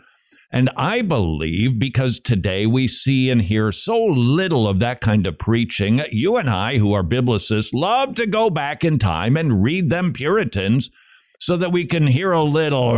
[0.52, 5.38] and I believe because today we see and hear so little of that kind of
[5.38, 9.90] preaching, you and I, who are biblicists, love to go back in time and read
[9.90, 10.90] them Puritans
[11.40, 12.96] so that we can hear a little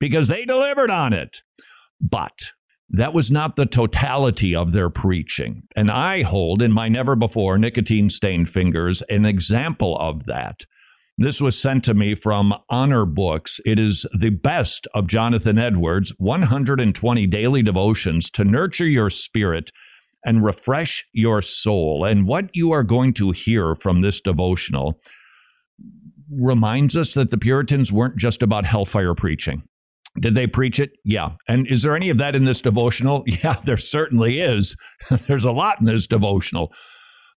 [0.00, 1.42] because they delivered on it.
[2.00, 2.52] But
[2.90, 5.62] that was not the totality of their preaching.
[5.76, 10.64] And I hold in my never before nicotine stained fingers an example of that.
[11.20, 13.60] This was sent to me from Honor Books.
[13.66, 19.70] It is the best of Jonathan Edwards 120 daily devotions to nurture your spirit
[20.24, 22.06] and refresh your soul.
[22.06, 24.98] And what you are going to hear from this devotional
[26.32, 29.62] reminds us that the Puritans weren't just about hellfire preaching.
[30.18, 30.92] Did they preach it?
[31.04, 31.32] Yeah.
[31.46, 33.24] And is there any of that in this devotional?
[33.44, 34.74] Yeah, there certainly is.
[35.26, 36.72] There's a lot in this devotional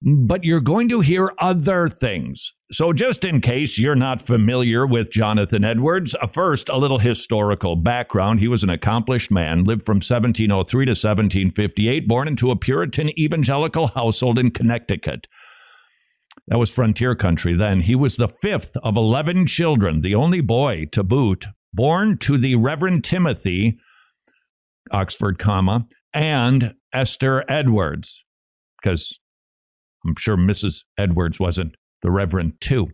[0.02, 2.52] but you're going to hear other things.
[2.72, 7.76] So, just in case you're not familiar with Jonathan Edwards, uh, first, a little historical
[7.76, 8.40] background.
[8.40, 13.88] He was an accomplished man, lived from 1703 to 1758, born into a Puritan evangelical
[13.88, 15.28] household in Connecticut.
[16.48, 17.82] That was frontier country then.
[17.82, 22.56] He was the fifth of 11 children, the only boy to boot, born to the
[22.56, 23.78] Reverend Timothy,
[24.90, 28.24] Oxford, comma, and Esther Edwards,
[28.82, 29.20] because
[30.06, 30.84] I'm sure Mrs.
[30.98, 32.88] Edwards wasn't the Reverend too.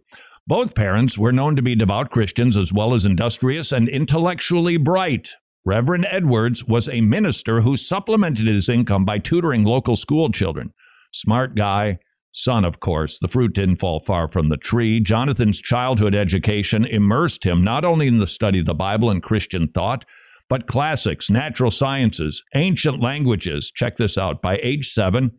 [0.47, 5.35] Both parents were known to be devout Christians as well as industrious and intellectually bright.
[5.65, 10.73] Reverend Edwards was a minister who supplemented his income by tutoring local school children.
[11.13, 11.99] Smart guy,
[12.33, 13.19] son, of course.
[13.19, 15.01] The fruit didn't fall far from the tree.
[15.01, 19.69] Jonathan's childhood education immersed him not only in the study of the Bible and Christian
[19.69, 20.07] thought,
[20.49, 23.71] but classics, natural sciences, ancient languages.
[23.71, 24.41] Check this out.
[24.41, 25.33] By age seven,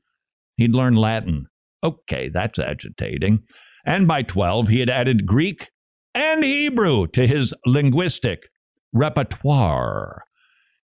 [0.58, 1.48] he'd learned Latin,
[1.84, 3.44] Okay, that's agitating.
[3.86, 5.70] And by 12, he had added Greek
[6.14, 8.50] and Hebrew to his linguistic
[8.94, 10.24] repertoire.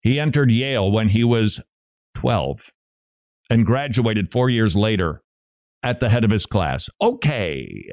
[0.01, 1.61] He entered Yale when he was
[2.15, 2.69] 12
[3.49, 5.21] and graduated four years later
[5.81, 6.89] at the head of his class.
[7.01, 7.89] Okay,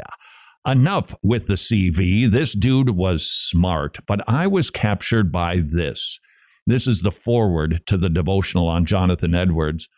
[0.67, 2.31] enough with the CV.
[2.31, 6.19] This dude was smart, but I was captured by this.
[6.67, 9.89] This is the foreword to the devotional on Jonathan Edwards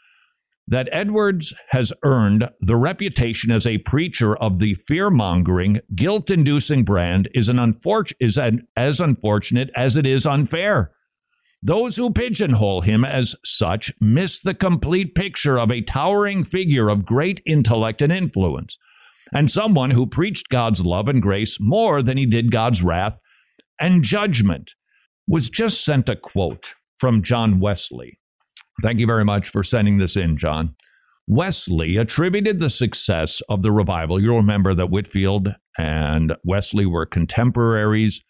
[0.68, 6.85] that Edwards has earned the reputation as a preacher of the fear mongering, guilt inducing
[6.85, 10.92] brand is, an unfor- is an, as unfortunate as it is unfair.
[11.62, 17.05] Those who pigeonhole him as such miss the complete picture of a towering figure of
[17.05, 18.79] great intellect and influence,
[19.33, 23.20] and someone who preached God's love and grace more than he did God's wrath
[23.79, 24.72] and judgment.
[25.29, 28.18] Was just sent a quote from John Wesley.
[28.81, 30.75] Thank you very much for sending this in, John.
[31.29, 34.21] Wesley attributed the success of the revival.
[34.21, 38.23] You'll remember that Whitefield and Wesley were contemporaries.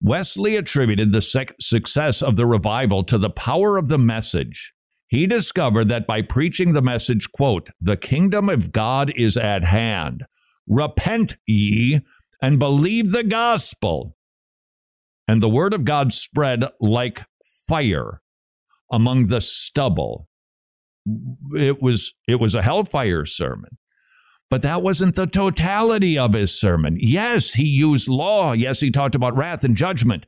[0.00, 4.72] Wesley attributed the sec- success of the revival to the power of the message.
[5.08, 10.24] He discovered that by preaching the message, quote, the kingdom of God is at hand.
[10.66, 12.00] Repent ye
[12.40, 14.16] and believe the gospel.
[15.28, 17.24] And the word of God spread like
[17.68, 18.22] fire
[18.92, 20.28] among the stubble.
[21.54, 23.78] It was it was a hellfire sermon.
[24.50, 26.98] But that wasn't the totality of his sermon.
[27.00, 28.52] Yes, he used law.
[28.52, 30.26] Yes, he talked about wrath and judgment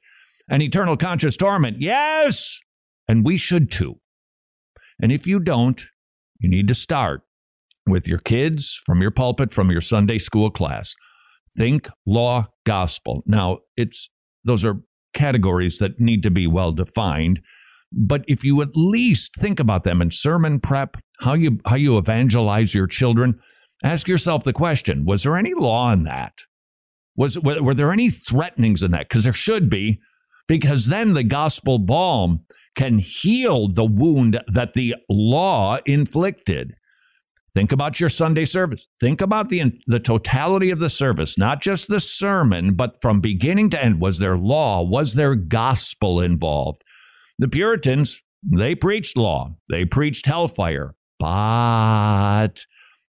[0.48, 1.76] and eternal conscious torment.
[1.80, 2.58] Yes,
[3.06, 4.00] and we should too.
[5.00, 5.84] And if you don't,
[6.40, 7.20] you need to start
[7.86, 10.94] with your kids from your pulpit, from your Sunday school class.
[11.54, 13.22] Think law, gospel.
[13.26, 14.08] Now, it's
[14.44, 14.80] those are
[15.12, 17.40] categories that need to be well defined
[17.96, 21.96] but if you at least think about them in sermon prep, how you how you
[21.96, 23.38] evangelize your children,
[23.82, 26.34] ask yourself the question: Was there any law in that?
[27.16, 29.08] Was were there any threatenings in that?
[29.08, 30.00] Because there should be,
[30.48, 36.74] because then the gospel balm can heal the wound that the law inflicted.
[37.54, 38.88] Think about your Sunday service.
[39.00, 43.70] Think about the the totality of the service, not just the sermon, but from beginning
[43.70, 44.00] to end.
[44.00, 44.82] Was there law?
[44.82, 46.82] Was there gospel involved?
[47.38, 52.64] The Puritans, they preached law, they preached hellfire, but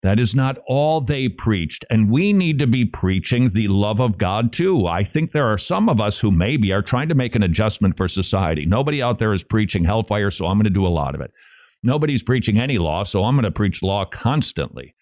[0.03, 1.85] that is not all they preached.
[1.89, 4.87] And we need to be preaching the love of God too.
[4.87, 7.97] I think there are some of us who maybe are trying to make an adjustment
[7.97, 8.65] for society.
[8.65, 11.31] Nobody out there is preaching hellfire, so I'm going to do a lot of it.
[11.83, 14.95] Nobody's preaching any law, so I'm going to preach law constantly.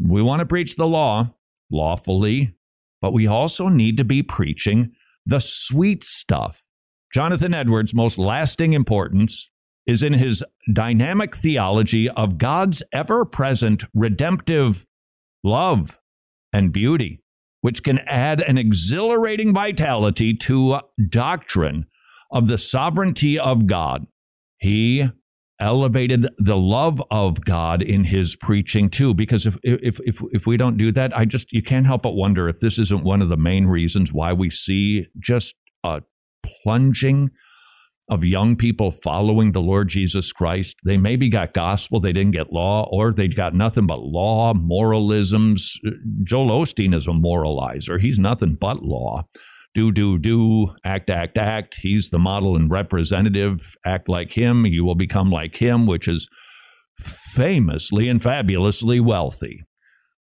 [0.00, 1.34] We want to preach the law
[1.70, 2.54] lawfully,
[3.00, 4.92] but we also need to be preaching
[5.26, 6.64] the sweet stuff.
[7.12, 9.50] Jonathan Edwards' most lasting importance
[9.86, 14.86] is in his dynamic theology of God's ever present redemptive
[15.42, 15.98] love
[16.52, 17.22] and beauty,
[17.60, 21.86] which can add an exhilarating vitality to doctrine
[22.30, 24.06] of the sovereignty of God.
[24.58, 25.08] He
[25.60, 29.12] elevated the love of God in his preaching too.
[29.14, 32.14] Because if if if if we don't do that, I just you can't help but
[32.14, 35.54] wonder if this isn't one of the main reasons why we see just
[35.84, 36.02] a
[36.62, 37.30] plunging
[38.08, 40.76] of young people following the Lord Jesus Christ.
[40.84, 45.78] They maybe got gospel, they didn't get law, or they got nothing but law, moralisms.
[46.24, 48.00] Joel Osteen is a moralizer.
[48.00, 49.24] He's nothing but law
[49.74, 51.76] do, do, do, act, act, act.
[51.80, 53.76] He's the model and representative.
[53.86, 56.28] Act like him, you will become like him, which is
[56.98, 59.62] famously and fabulously wealthy.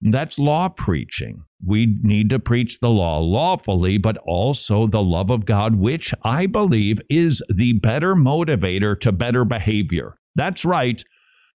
[0.05, 1.45] That's law preaching.
[1.67, 6.45] We need to preach the law lawfully, but also the love of God, which I
[6.45, 10.17] believe is the better motivator to better behavior.
[10.35, 11.03] That's right.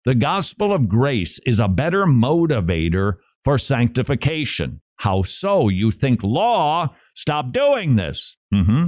[0.03, 4.81] The gospel of grace is a better motivator for sanctification.
[4.97, 5.69] How so?
[5.69, 8.35] You think law, stop doing this.
[8.53, 8.87] Mm-hmm.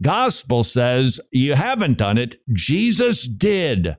[0.00, 2.36] Gospel says you haven't done it.
[2.54, 3.96] Jesus did.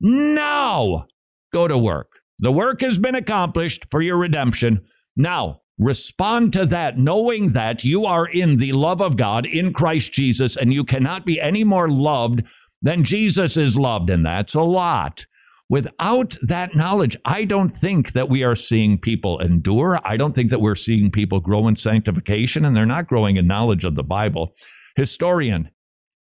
[0.00, 1.06] Now
[1.52, 2.21] go to work.
[2.42, 4.84] The work has been accomplished for your redemption.
[5.14, 10.12] Now respond to that, knowing that you are in the love of God in Christ
[10.12, 12.42] Jesus, and you cannot be any more loved
[12.82, 14.10] than Jesus is loved.
[14.10, 15.24] And that's a lot.
[15.68, 20.00] Without that knowledge, I don't think that we are seeing people endure.
[20.04, 23.46] I don't think that we're seeing people grow in sanctification, and they're not growing in
[23.46, 24.52] knowledge of the Bible.
[24.96, 25.70] Historian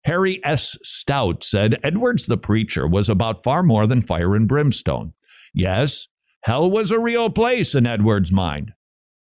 [0.03, 0.78] Harry S.
[0.84, 5.13] Stout said Edwards the preacher was about far more than fire and brimstone.
[5.60, 6.07] Yes,
[6.43, 8.72] hell was a real place in Edwards' mind,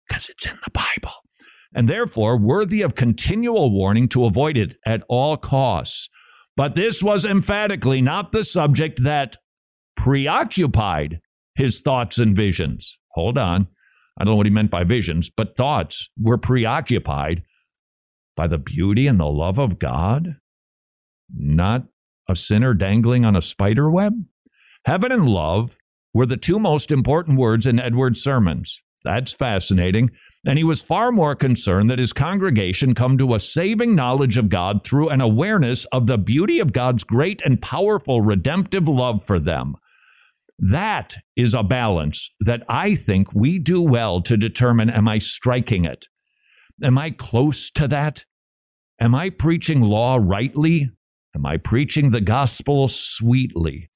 [0.07, 1.15] because it's in the Bible,
[1.73, 6.07] and therefore worthy of continual warning to avoid it at all costs.
[6.55, 9.37] But this was emphatically not the subject that
[9.97, 11.19] preoccupied
[11.55, 12.99] his thoughts and visions.
[13.13, 13.67] Hold on.
[14.15, 17.41] I don't know what he meant by visions, but thoughts were preoccupied
[18.35, 20.35] by the beauty and the love of God,
[21.35, 21.85] not
[22.27, 24.13] a sinner dangling on a spider web.
[24.85, 25.78] Heaven and love
[26.13, 28.81] were the two most important words in Edward's sermons.
[29.03, 30.11] That's fascinating.
[30.45, 34.49] And he was far more concerned that his congregation come to a saving knowledge of
[34.49, 39.39] God through an awareness of the beauty of God's great and powerful redemptive love for
[39.39, 39.75] them.
[40.57, 45.85] That is a balance that I think we do well to determine am I striking
[45.85, 46.07] it?
[46.83, 48.25] Am I close to that?
[48.99, 50.89] Am I preaching law rightly?
[51.35, 53.89] Am I preaching the gospel sweetly?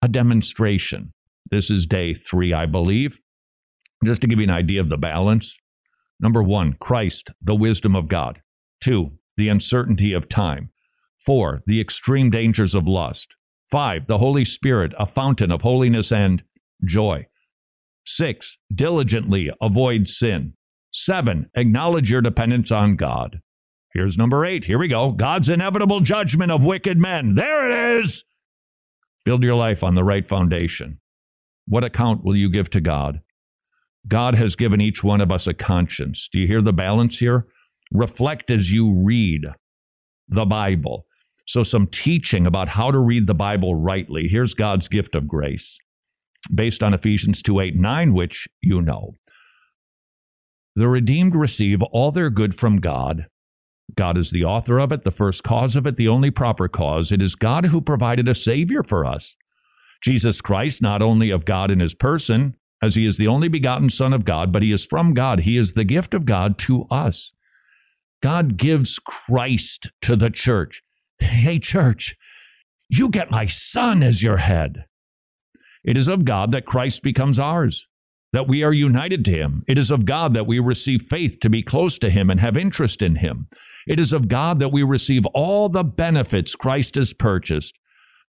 [0.00, 1.12] A demonstration.
[1.50, 3.18] This is day three, I believe.
[4.04, 5.58] Just to give you an idea of the balance.
[6.20, 8.42] Number one, Christ, the wisdom of God.
[8.80, 10.70] Two, the uncertainty of time.
[11.18, 13.34] Four, the extreme dangers of lust.
[13.70, 16.42] Five, the Holy Spirit, a fountain of holiness and
[16.84, 17.26] joy.
[18.06, 20.54] Six, diligently avoid sin.
[20.90, 23.40] Seven, acknowledge your dependence on God.
[23.92, 24.64] Here's number eight.
[24.64, 25.12] Here we go.
[25.12, 27.34] God's inevitable judgment of wicked men.
[27.34, 28.24] There it is.
[29.28, 31.00] Build your life on the right foundation.
[31.66, 33.20] What account will you give to God?
[34.06, 36.30] God has given each one of us a conscience.
[36.32, 37.46] Do you hear the balance here?
[37.92, 39.44] Reflect as you read
[40.28, 41.04] the Bible.
[41.44, 44.28] So, some teaching about how to read the Bible rightly.
[44.28, 45.78] Here's God's gift of grace
[46.54, 49.12] based on Ephesians 2 8 9, which you know.
[50.74, 53.26] The redeemed receive all their good from God.
[53.96, 57.10] God is the author of it, the first cause of it, the only proper cause.
[57.10, 59.34] It is God who provided a Savior for us.
[60.02, 63.90] Jesus Christ, not only of God in his person, as he is the only begotten
[63.90, 65.40] Son of God, but he is from God.
[65.40, 67.32] He is the gift of God to us.
[68.22, 70.82] God gives Christ to the church.
[71.18, 72.16] Hey, church,
[72.88, 74.86] You get my son as your head.
[75.84, 77.86] It is of God that Christ becomes ours,
[78.32, 79.64] that we are united to him.
[79.66, 82.56] It is of God that we receive faith to be close to him and have
[82.56, 83.48] interest in him.
[83.86, 87.78] It is of God that we receive all the benefits Christ has purchased.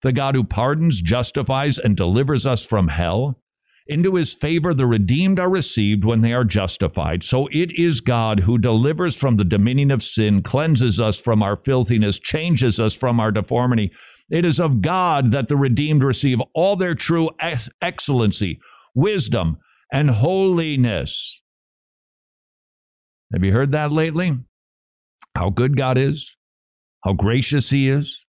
[0.02, 3.42] The God who pardons, justifies, and delivers us from hell.
[3.86, 7.24] Into his favor, the redeemed are received when they are justified.
[7.24, 11.58] So it is God who delivers from the dominion of sin, cleanses us from our
[11.58, 13.92] filthiness, changes us from our deformity.
[14.30, 18.60] It is of God that the redeemed receive all their true ex- excellency,
[18.94, 19.58] wisdom,
[19.92, 21.42] and holiness.
[23.34, 24.38] Have you heard that lately?
[25.36, 26.36] How good God is,
[27.04, 28.26] how gracious He is.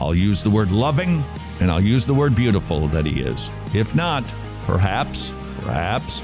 [0.00, 1.22] I'll use the word loving
[1.60, 3.50] and I'll use the word beautiful that He is.
[3.74, 4.24] If not,
[4.66, 6.22] Perhaps, perhaps,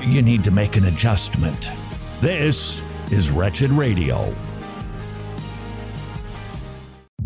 [0.00, 1.70] you need to make an adjustment.
[2.20, 4.34] This is Wretched Radio.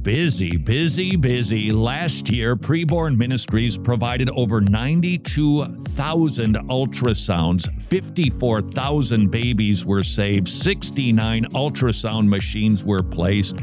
[0.07, 1.71] Busy, busy, busy.
[1.73, 7.83] Last year, Preborn Ministries provided over 92,000 ultrasounds.
[7.83, 10.47] 54,000 babies were saved.
[10.47, 13.57] 69 ultrasound machines were placed.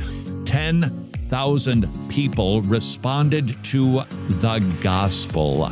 [0.43, 5.71] 10,000 people responded to the gospel.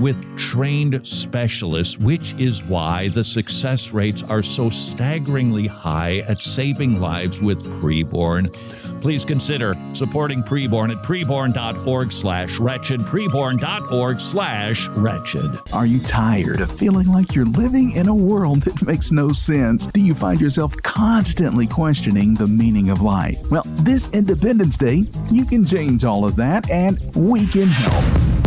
[0.00, 7.00] with trained specialists, which is why the success rates are so staggeringly high at saving
[7.00, 8.50] lives with preborn.
[9.00, 15.50] Please consider supporting preborn at preborn.org slash wretched, preborn.org slash wretched.
[15.72, 19.86] Are you tired of feeling like you're living in a world that makes no sense?
[19.86, 23.38] Do you find yourself constantly questioning the meaning of life?
[23.50, 28.39] Well, this Independence Day, you can change all of that and we can help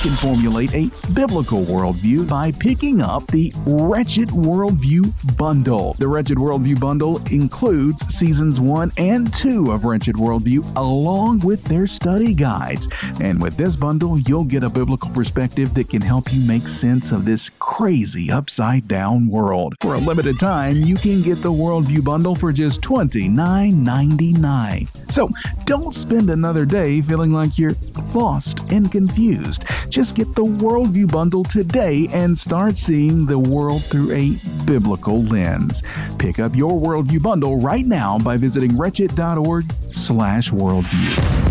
[0.00, 5.92] can formulate a biblical worldview by picking up the Wretched Worldview Bundle.
[5.98, 11.86] The Wretched Worldview Bundle includes seasons one and two of Wretched Worldview along with their
[11.86, 12.88] study guides.
[13.20, 17.12] And with this bundle, you'll get a biblical perspective that can help you make sense
[17.12, 19.74] of this crazy upside down world.
[19.80, 25.12] For a limited time, you can get the Worldview Bundle for just $29.99.
[25.12, 25.28] So
[25.66, 27.74] don't spend another day feeling like you're
[28.14, 29.64] lost and confused.
[29.90, 35.82] Just get the Worldview Bundle today and start seeing the world through a biblical lens.
[36.16, 41.50] Pick up your Worldview Bundle right now by visiting wretched.org slash worldview.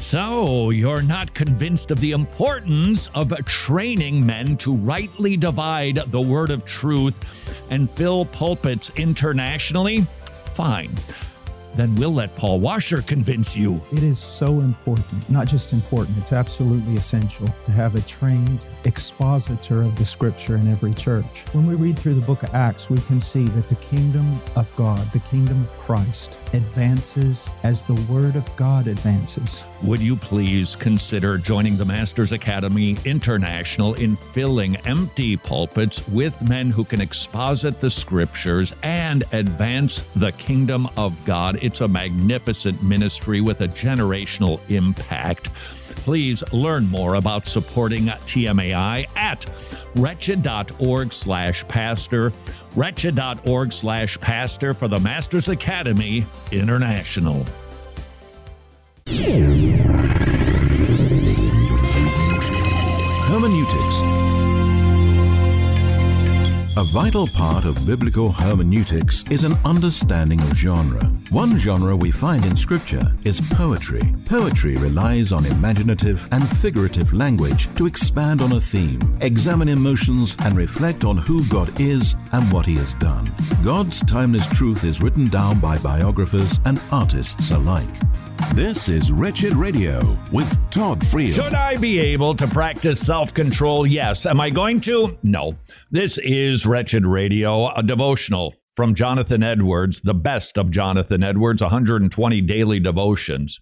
[0.00, 6.52] So, you're not convinced of the importance of training men to rightly divide the word
[6.52, 7.18] of truth
[7.70, 10.02] and fill pulpits internationally?
[10.52, 10.92] Fine
[11.74, 13.80] then we'll let Paul Washer convince you.
[13.92, 19.82] It is so important, not just important, it's absolutely essential to have a trained expositor
[19.82, 21.44] of the scripture in every church.
[21.52, 24.74] When we read through the book of Acts, we can see that the kingdom of
[24.76, 29.64] God, the kingdom of Christ, advances as the word of God advances.
[29.82, 36.70] Would you please consider joining the Masters Academy International in filling empty pulpits with men
[36.70, 41.58] who can exposit the scriptures and advance the kingdom of God?
[41.64, 45.50] It's a magnificent ministry with a generational impact.
[45.96, 49.46] Please learn more about supporting TMAI at
[49.94, 52.34] wretched.org slash pastor,
[52.76, 57.46] wretched.org slash pastor for the Masters Academy International.
[63.26, 64.24] Hermeneutics
[66.76, 71.08] a vital part of biblical hermeneutics is an understanding of genre.
[71.34, 74.14] One genre we find in Scripture is poetry.
[74.24, 80.56] Poetry relies on imaginative and figurative language to expand on a theme, examine emotions, and
[80.56, 83.34] reflect on who God is and what He has done.
[83.64, 87.96] God's timeless truth is written down by biographers and artists alike.
[88.54, 91.34] This is Wretched Radio with Todd Friel.
[91.34, 93.88] Should I be able to practice self control?
[93.88, 94.24] Yes.
[94.24, 95.18] Am I going to?
[95.24, 95.56] No.
[95.90, 102.40] This is Wretched Radio, a devotional from Jonathan Edwards, the best of Jonathan Edwards, 120
[102.42, 103.60] daily devotions,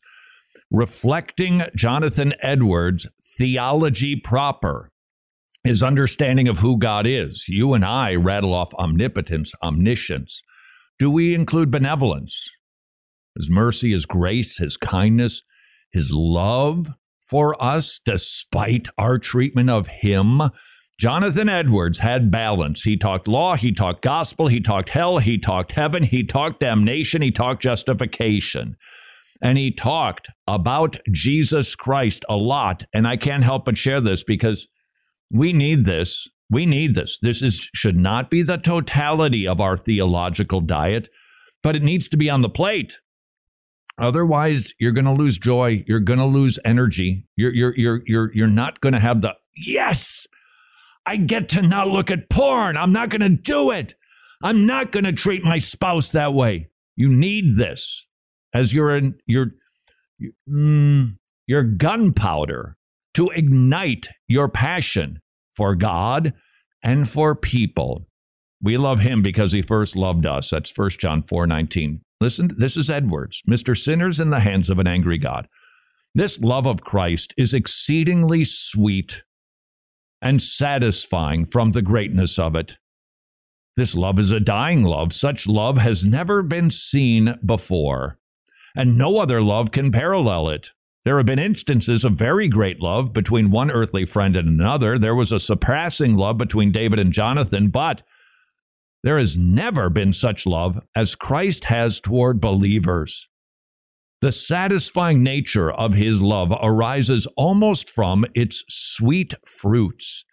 [0.71, 3.07] reflecting Jonathan Edwards'
[3.37, 4.91] theology proper,
[5.65, 7.47] his understanding of who God is.
[7.49, 10.43] You and I rattle off omnipotence, omniscience.
[10.99, 12.51] Do we include benevolence?
[13.37, 15.43] His mercy, His grace, His kindness,
[15.93, 16.89] His love
[17.33, 20.43] for us despite our treatment of him.
[21.03, 22.83] Jonathan Edwards had balance.
[22.83, 27.23] He talked law, he talked gospel, he talked hell, he talked heaven, he talked damnation,
[27.23, 28.77] he talked justification.
[29.43, 32.85] And he talked about Jesus Christ a lot.
[32.95, 34.69] And I can't help but share this because
[35.29, 36.29] we need this.
[36.49, 37.19] We need this.
[37.19, 41.09] This is should not be the totality of our theological diet,
[41.65, 43.01] but it needs to be on the plate.
[43.99, 45.83] Otherwise, you're going to lose joy.
[45.89, 47.27] You're going to lose energy.
[47.35, 50.29] You're you're you're you're you're not going to have the yes.
[51.05, 52.77] I get to not look at porn.
[52.77, 53.95] I'm not going to do it.
[54.43, 56.69] I'm not going to treat my spouse that way.
[56.97, 58.07] You need this
[58.53, 59.53] as your your
[60.49, 62.77] mm, your gunpowder
[63.15, 65.21] to ignite your passion
[65.55, 66.35] for God
[66.83, 68.07] and for people.
[68.63, 70.51] We love him because he first loved us.
[70.51, 72.01] That's 1 John 4 19.
[72.21, 73.77] Listen, this is Edwards, Mr.
[73.77, 75.49] Sinners in the hands of an angry God.
[76.15, 79.25] This love of Christ is exceedingly sweet
[80.23, 82.79] and satisfying from the greatness of it.
[83.77, 85.13] This love is a dying love.
[85.13, 88.19] Such love has never been seen before,
[88.77, 90.71] and no other love can parallel it.
[91.05, 94.99] There have been instances of very great love between one earthly friend and another.
[94.99, 98.05] There was a surpassing love between David and Jonathan, but
[99.03, 103.29] there has never been such love as Christ has toward believers.
[104.23, 110.25] The satisfying nature of his love arises almost from its sweet fruits.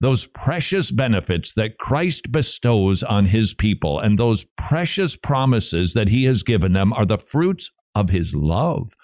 [0.00, 6.24] Those precious benefits that Christ bestows on his people and those precious promises that he
[6.24, 8.94] has given them are the fruits of his love.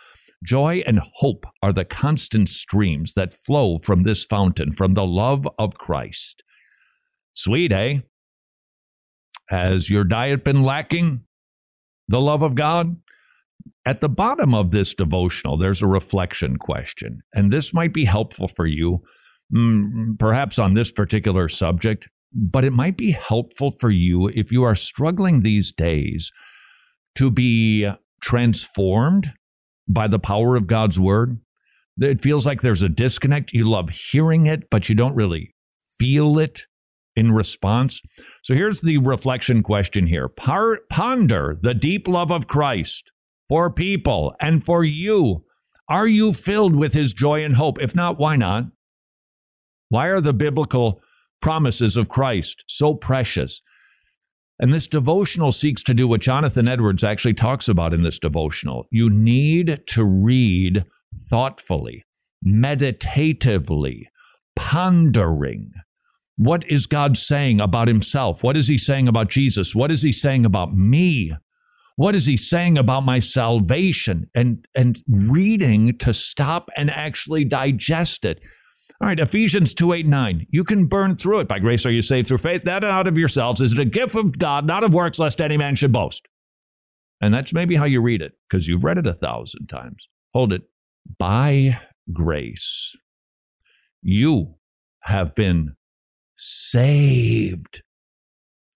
[0.43, 5.47] Joy and hope are the constant streams that flow from this fountain, from the love
[5.59, 6.43] of Christ.
[7.35, 7.99] Sweet, eh?
[9.51, 11.25] Has your diet been lacking
[12.09, 12.97] the love of God?
[13.87, 18.49] At the bottom of this devotional, there's a reflection question, and this might be helpful
[18.49, 19.03] for you,
[19.55, 24.65] mm, perhaps on this particular subject, but it might be helpful for you if you
[24.65, 26.33] are struggling these days
[27.17, 27.89] to be
[28.23, 29.33] transformed
[29.87, 31.39] by the power of God's word.
[32.01, 33.53] It feels like there's a disconnect.
[33.53, 35.55] You love hearing it, but you don't really
[35.99, 36.63] feel it
[37.15, 38.01] in response.
[38.43, 43.13] So here's the reflection question here Ponder the deep love of Christ
[43.55, 45.45] for people and for you.
[45.89, 47.81] Are you filled with his joy and hope?
[47.81, 48.65] If not, why not?
[49.91, 51.01] Why are the biblical
[51.41, 53.63] promises of Christ so precious?
[54.59, 58.89] And this devotional seeks to do what Jonathan Edwards actually talks about in this devotional.
[58.91, 60.85] You need to read
[61.17, 62.05] thoughtfully,
[62.43, 64.11] meditatively,
[64.57, 65.71] pondering.
[66.37, 68.43] What is God saying about himself?
[68.43, 69.77] What is he saying about Jesus?
[69.77, 71.35] What is he saying about me?
[71.97, 74.29] What is he saying about my salvation?
[74.35, 78.41] And, and reading to stop and actually digest it.
[79.01, 80.47] All right, Ephesians 2 8 9.
[80.51, 81.49] You can burn through it.
[81.49, 83.61] By grace are you saved through faith, that out of yourselves.
[83.61, 86.27] Is it a gift of God, not of works, lest any man should boast?
[87.21, 90.09] And that's maybe how you read it, because you've read it a thousand times.
[90.33, 90.63] Hold it.
[91.19, 91.81] By
[92.13, 92.97] grace,
[94.03, 94.55] you
[95.01, 95.75] have been
[96.35, 97.83] saved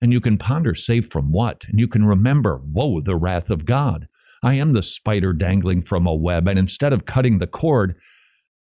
[0.01, 1.65] and you can ponder, safe from what?
[1.69, 4.09] And you can remember, whoa, the wrath of God.
[4.43, 6.47] I am the spider dangling from a web.
[6.47, 7.97] And instead of cutting the cord,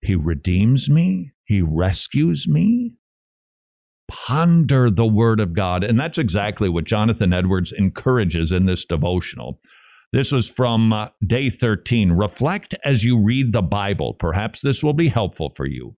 [0.02, 2.94] he redeems me, he rescues me.
[4.08, 5.84] Ponder the word of God.
[5.84, 9.60] And that's exactly what Jonathan Edwards encourages in this devotional.
[10.12, 12.12] This was from uh, day 13.
[12.12, 14.14] Reflect as you read the Bible.
[14.14, 15.96] Perhaps this will be helpful for you.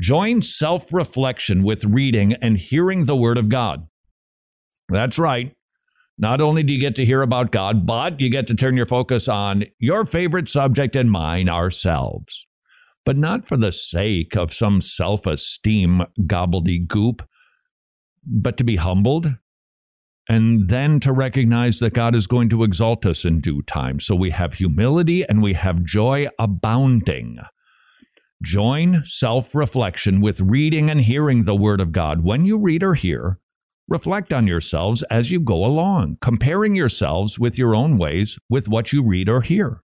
[0.00, 3.86] Join self reflection with reading and hearing the Word of God.
[4.88, 5.54] That's right.
[6.16, 8.86] Not only do you get to hear about God, but you get to turn your
[8.86, 12.46] focus on your favorite subject and mine, ourselves.
[13.04, 17.26] But not for the sake of some self esteem gobbledygook,
[18.24, 19.34] but to be humbled
[20.28, 24.00] and then to recognize that God is going to exalt us in due time.
[24.00, 27.38] So we have humility and we have joy abounding.
[28.42, 32.24] Join self reflection with reading and hearing the Word of God.
[32.24, 33.38] When you read or hear,
[33.86, 38.92] Reflect on yourselves as you go along, comparing yourselves with your own ways with what
[38.92, 39.82] you read or hear.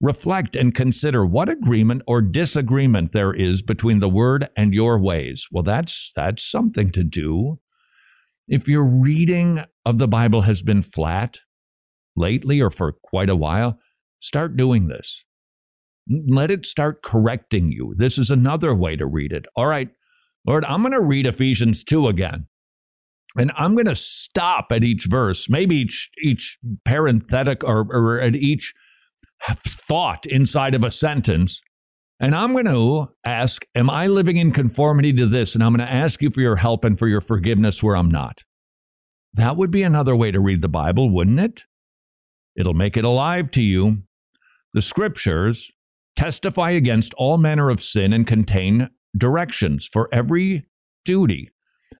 [0.00, 5.46] Reflect and consider what agreement or disagreement there is between the word and your ways.
[5.52, 7.60] Well, that's that's something to do.
[8.48, 11.40] If your reading of the Bible has been flat
[12.16, 13.78] lately or for quite a while,
[14.18, 15.24] start doing this.
[16.08, 17.94] Let it start correcting you.
[17.96, 19.46] This is another way to read it.
[19.54, 19.90] All right,
[20.46, 22.46] Lord, I'm going to read Ephesians 2 again.
[23.36, 28.34] And I'm going to stop at each verse, maybe each each parenthetic or, or at
[28.34, 28.74] each
[29.42, 31.62] thought inside of a sentence,
[32.20, 35.54] And I'm going to ask, Am I living in conformity to this?
[35.54, 38.10] And I'm going to ask you for your help and for your forgiveness where I'm
[38.10, 38.42] not.
[39.34, 41.64] That would be another way to read the Bible, wouldn't it?
[42.56, 44.02] It'll make it alive to you.
[44.72, 45.70] The scriptures
[46.16, 50.66] testify against all manner of sin and contain directions for every
[51.04, 51.50] duty.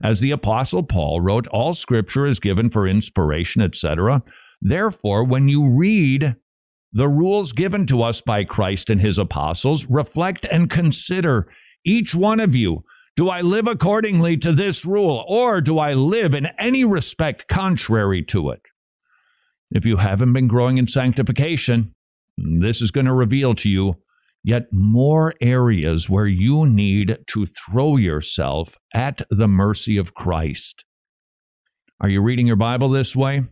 [0.02, 4.22] As the apostle Paul wrote, all scripture is given for inspiration, etc.
[4.60, 6.36] Therefore, when you read
[6.92, 11.48] the rules given to us by Christ and his apostles, reflect and consider
[11.84, 12.84] each one of you.
[13.16, 18.22] Do I live accordingly to this rule, or do I live in any respect contrary
[18.24, 18.62] to it?
[19.70, 21.94] If you haven't been growing in sanctification,
[22.36, 23.96] this is going to reveal to you
[24.44, 30.84] yet more areas where you need to throw yourself at the mercy of Christ.
[32.00, 33.44] Are you reading your Bible this way?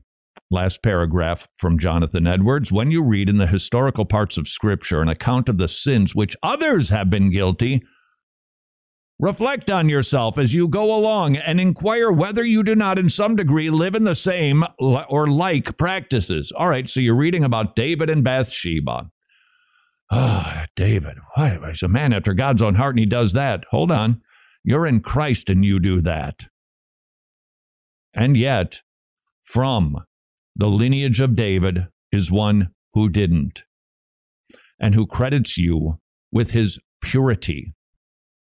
[0.51, 2.70] Last paragraph from Jonathan Edwards.
[2.70, 6.37] When you read in the historical parts of Scripture an account of the sins which
[6.43, 7.82] others have been guilty,
[9.18, 13.34] reflect on yourself as you go along and inquire whether you do not, in some
[13.34, 16.53] degree, live in the same or like practices.
[16.53, 19.11] All right, so you're reading about David and Bathsheba.
[20.11, 23.64] Oh, David, why, is a man after God's own heart and he does that.
[23.70, 24.22] Hold on.
[24.62, 26.48] You're in Christ and you do that.
[28.14, 28.82] And yet,
[29.42, 30.04] from
[30.54, 33.64] the lineage of David is one who didn't
[34.78, 35.98] and who credits you
[36.32, 37.74] with his purity.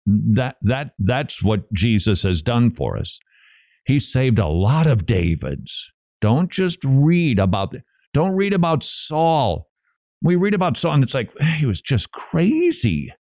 [0.07, 3.18] That, that, that's what Jesus has done for us.
[3.86, 5.90] He saved a lot of Davids.
[6.20, 7.74] Don't just read about,
[8.12, 9.68] don't read about Saul
[10.24, 13.12] we read about Saul, and it's like he was just crazy.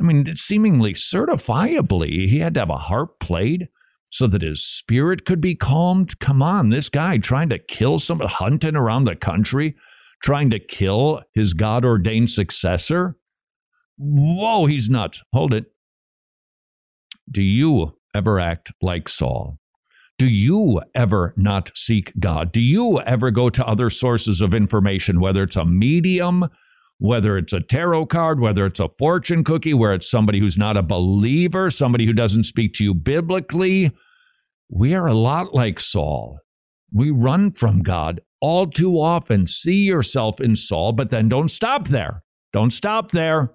[0.00, 3.68] I mean, seemingly certifiably, he had to have a harp played
[4.10, 6.18] so that his spirit could be calmed.
[6.18, 9.76] Come on, this guy trying to kill someone, hunting around the country,
[10.22, 13.16] trying to kill his God ordained successor.
[13.98, 15.22] Whoa, he's nuts.
[15.34, 15.66] Hold it.
[17.30, 19.58] Do you ever act like Saul?
[20.18, 22.50] Do you ever not seek God?
[22.50, 26.48] Do you ever go to other sources of information, whether it's a medium,
[26.98, 30.78] whether it's a tarot card, whether it's a fortune cookie, where it's somebody who's not
[30.78, 33.90] a believer, somebody who doesn't speak to you biblically?
[34.70, 36.38] We are a lot like Saul.
[36.92, 39.46] We run from God all too often.
[39.46, 42.22] See yourself in Saul, but then don't stop there.
[42.54, 43.52] Don't stop there.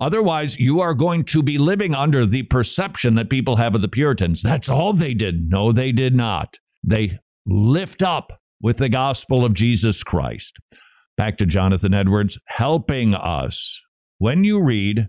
[0.00, 3.88] Otherwise, you are going to be living under the perception that people have of the
[3.88, 4.42] Puritans.
[4.42, 5.50] That's all they did.
[5.50, 6.58] No, they did not.
[6.84, 10.56] They lift up with the gospel of Jesus Christ.
[11.16, 13.82] Back to Jonathan Edwards, helping us.
[14.18, 15.08] When you read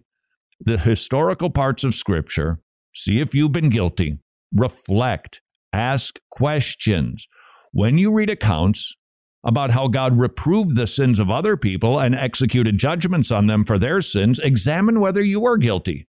[0.60, 2.60] the historical parts of Scripture,
[2.94, 4.18] see if you've been guilty,
[4.54, 7.28] reflect, ask questions.
[7.72, 8.96] When you read accounts
[9.44, 13.80] about how God reproved the sins of other people and executed judgments on them for
[13.80, 16.08] their sins, examine whether you are guilty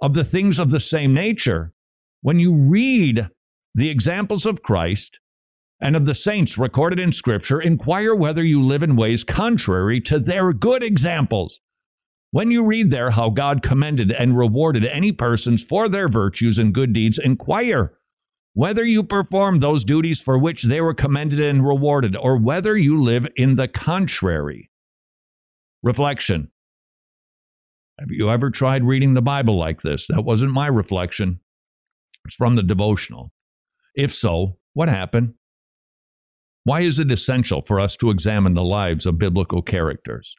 [0.00, 1.72] of the things of the same nature.
[2.20, 3.28] When you read
[3.74, 5.18] the examples of Christ
[5.80, 10.20] and of the saints recorded in Scripture, inquire whether you live in ways contrary to
[10.20, 11.60] their good examples.
[12.30, 16.72] When you read there how God commended and rewarded any persons for their virtues and
[16.72, 17.92] good deeds, inquire
[18.54, 23.00] whether you perform those duties for which they were commended and rewarded, or whether you
[23.00, 24.70] live in the contrary.
[25.82, 26.50] Reflection
[27.98, 30.06] Have you ever tried reading the Bible like this?
[30.06, 31.40] That wasn't my reflection,
[32.24, 33.32] it's from the devotional.
[33.94, 35.34] If so, what happened?
[36.64, 40.34] Why is it essential for us to examine the lives of biblical characters?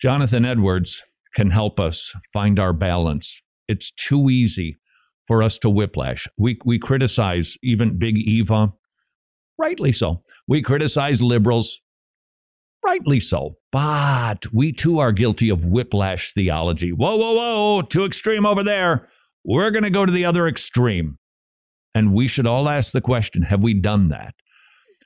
[0.00, 1.02] Jonathan Edwards
[1.34, 3.42] can help us find our balance.
[3.68, 4.79] It's too easy
[5.30, 6.26] for us to whiplash.
[6.38, 8.72] We, we criticize even Big Eva,
[9.56, 10.22] rightly so.
[10.48, 11.80] We criticize liberals,
[12.84, 13.54] rightly so.
[13.70, 16.90] But we too are guilty of whiplash theology.
[16.90, 19.06] Whoa, whoa, whoa, too extreme over there.
[19.44, 21.16] We're going to go to the other extreme.
[21.94, 24.34] And we should all ask the question have we done that?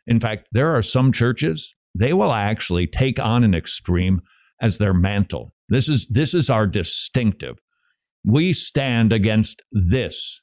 [0.06, 4.22] In fact, there are some churches, they will actually take on an extreme
[4.58, 5.52] as their mantle.
[5.68, 7.58] This is, this is our distinctive
[8.24, 10.40] we stand against this,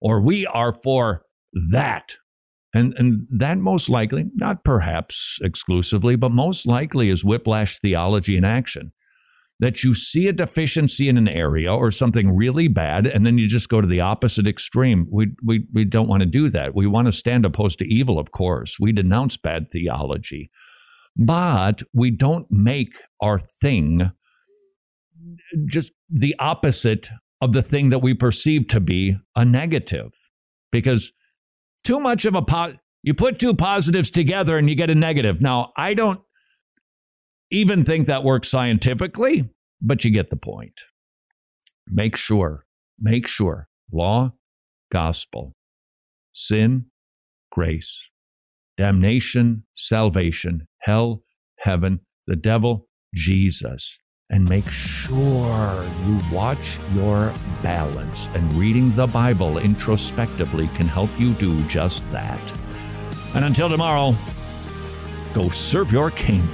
[0.00, 1.22] or we are for
[1.70, 2.14] that.
[2.74, 8.44] And, and that most likely, not perhaps exclusively, but most likely is whiplash theology in
[8.44, 8.92] action.
[9.60, 13.48] That you see a deficiency in an area or something really bad, and then you
[13.48, 15.08] just go to the opposite extreme.
[15.10, 16.76] We, we, we don't want to do that.
[16.76, 18.76] We want to stand opposed to evil, of course.
[18.78, 20.50] We denounce bad theology.
[21.16, 24.12] But we don't make our thing
[25.66, 27.08] just the opposite
[27.40, 30.12] of the thing that we perceive to be a negative.
[30.72, 31.12] Because
[31.84, 35.40] too much of a po- you put two positives together and you get a negative.
[35.40, 36.20] Now, I don't
[37.50, 39.48] even think that works scientifically.
[39.80, 40.80] but you get the point.
[41.86, 42.64] Make sure,
[42.98, 44.32] make sure law,
[44.90, 45.54] gospel,
[46.32, 46.86] sin,
[47.50, 48.10] grace,
[48.76, 51.22] damnation, salvation, hell,
[51.60, 53.98] heaven, the devil, Jesus.
[54.30, 58.28] And make sure you watch your balance.
[58.34, 62.38] And reading the Bible introspectively can help you do just that.
[63.34, 64.14] And until tomorrow,
[65.32, 66.46] go serve your king.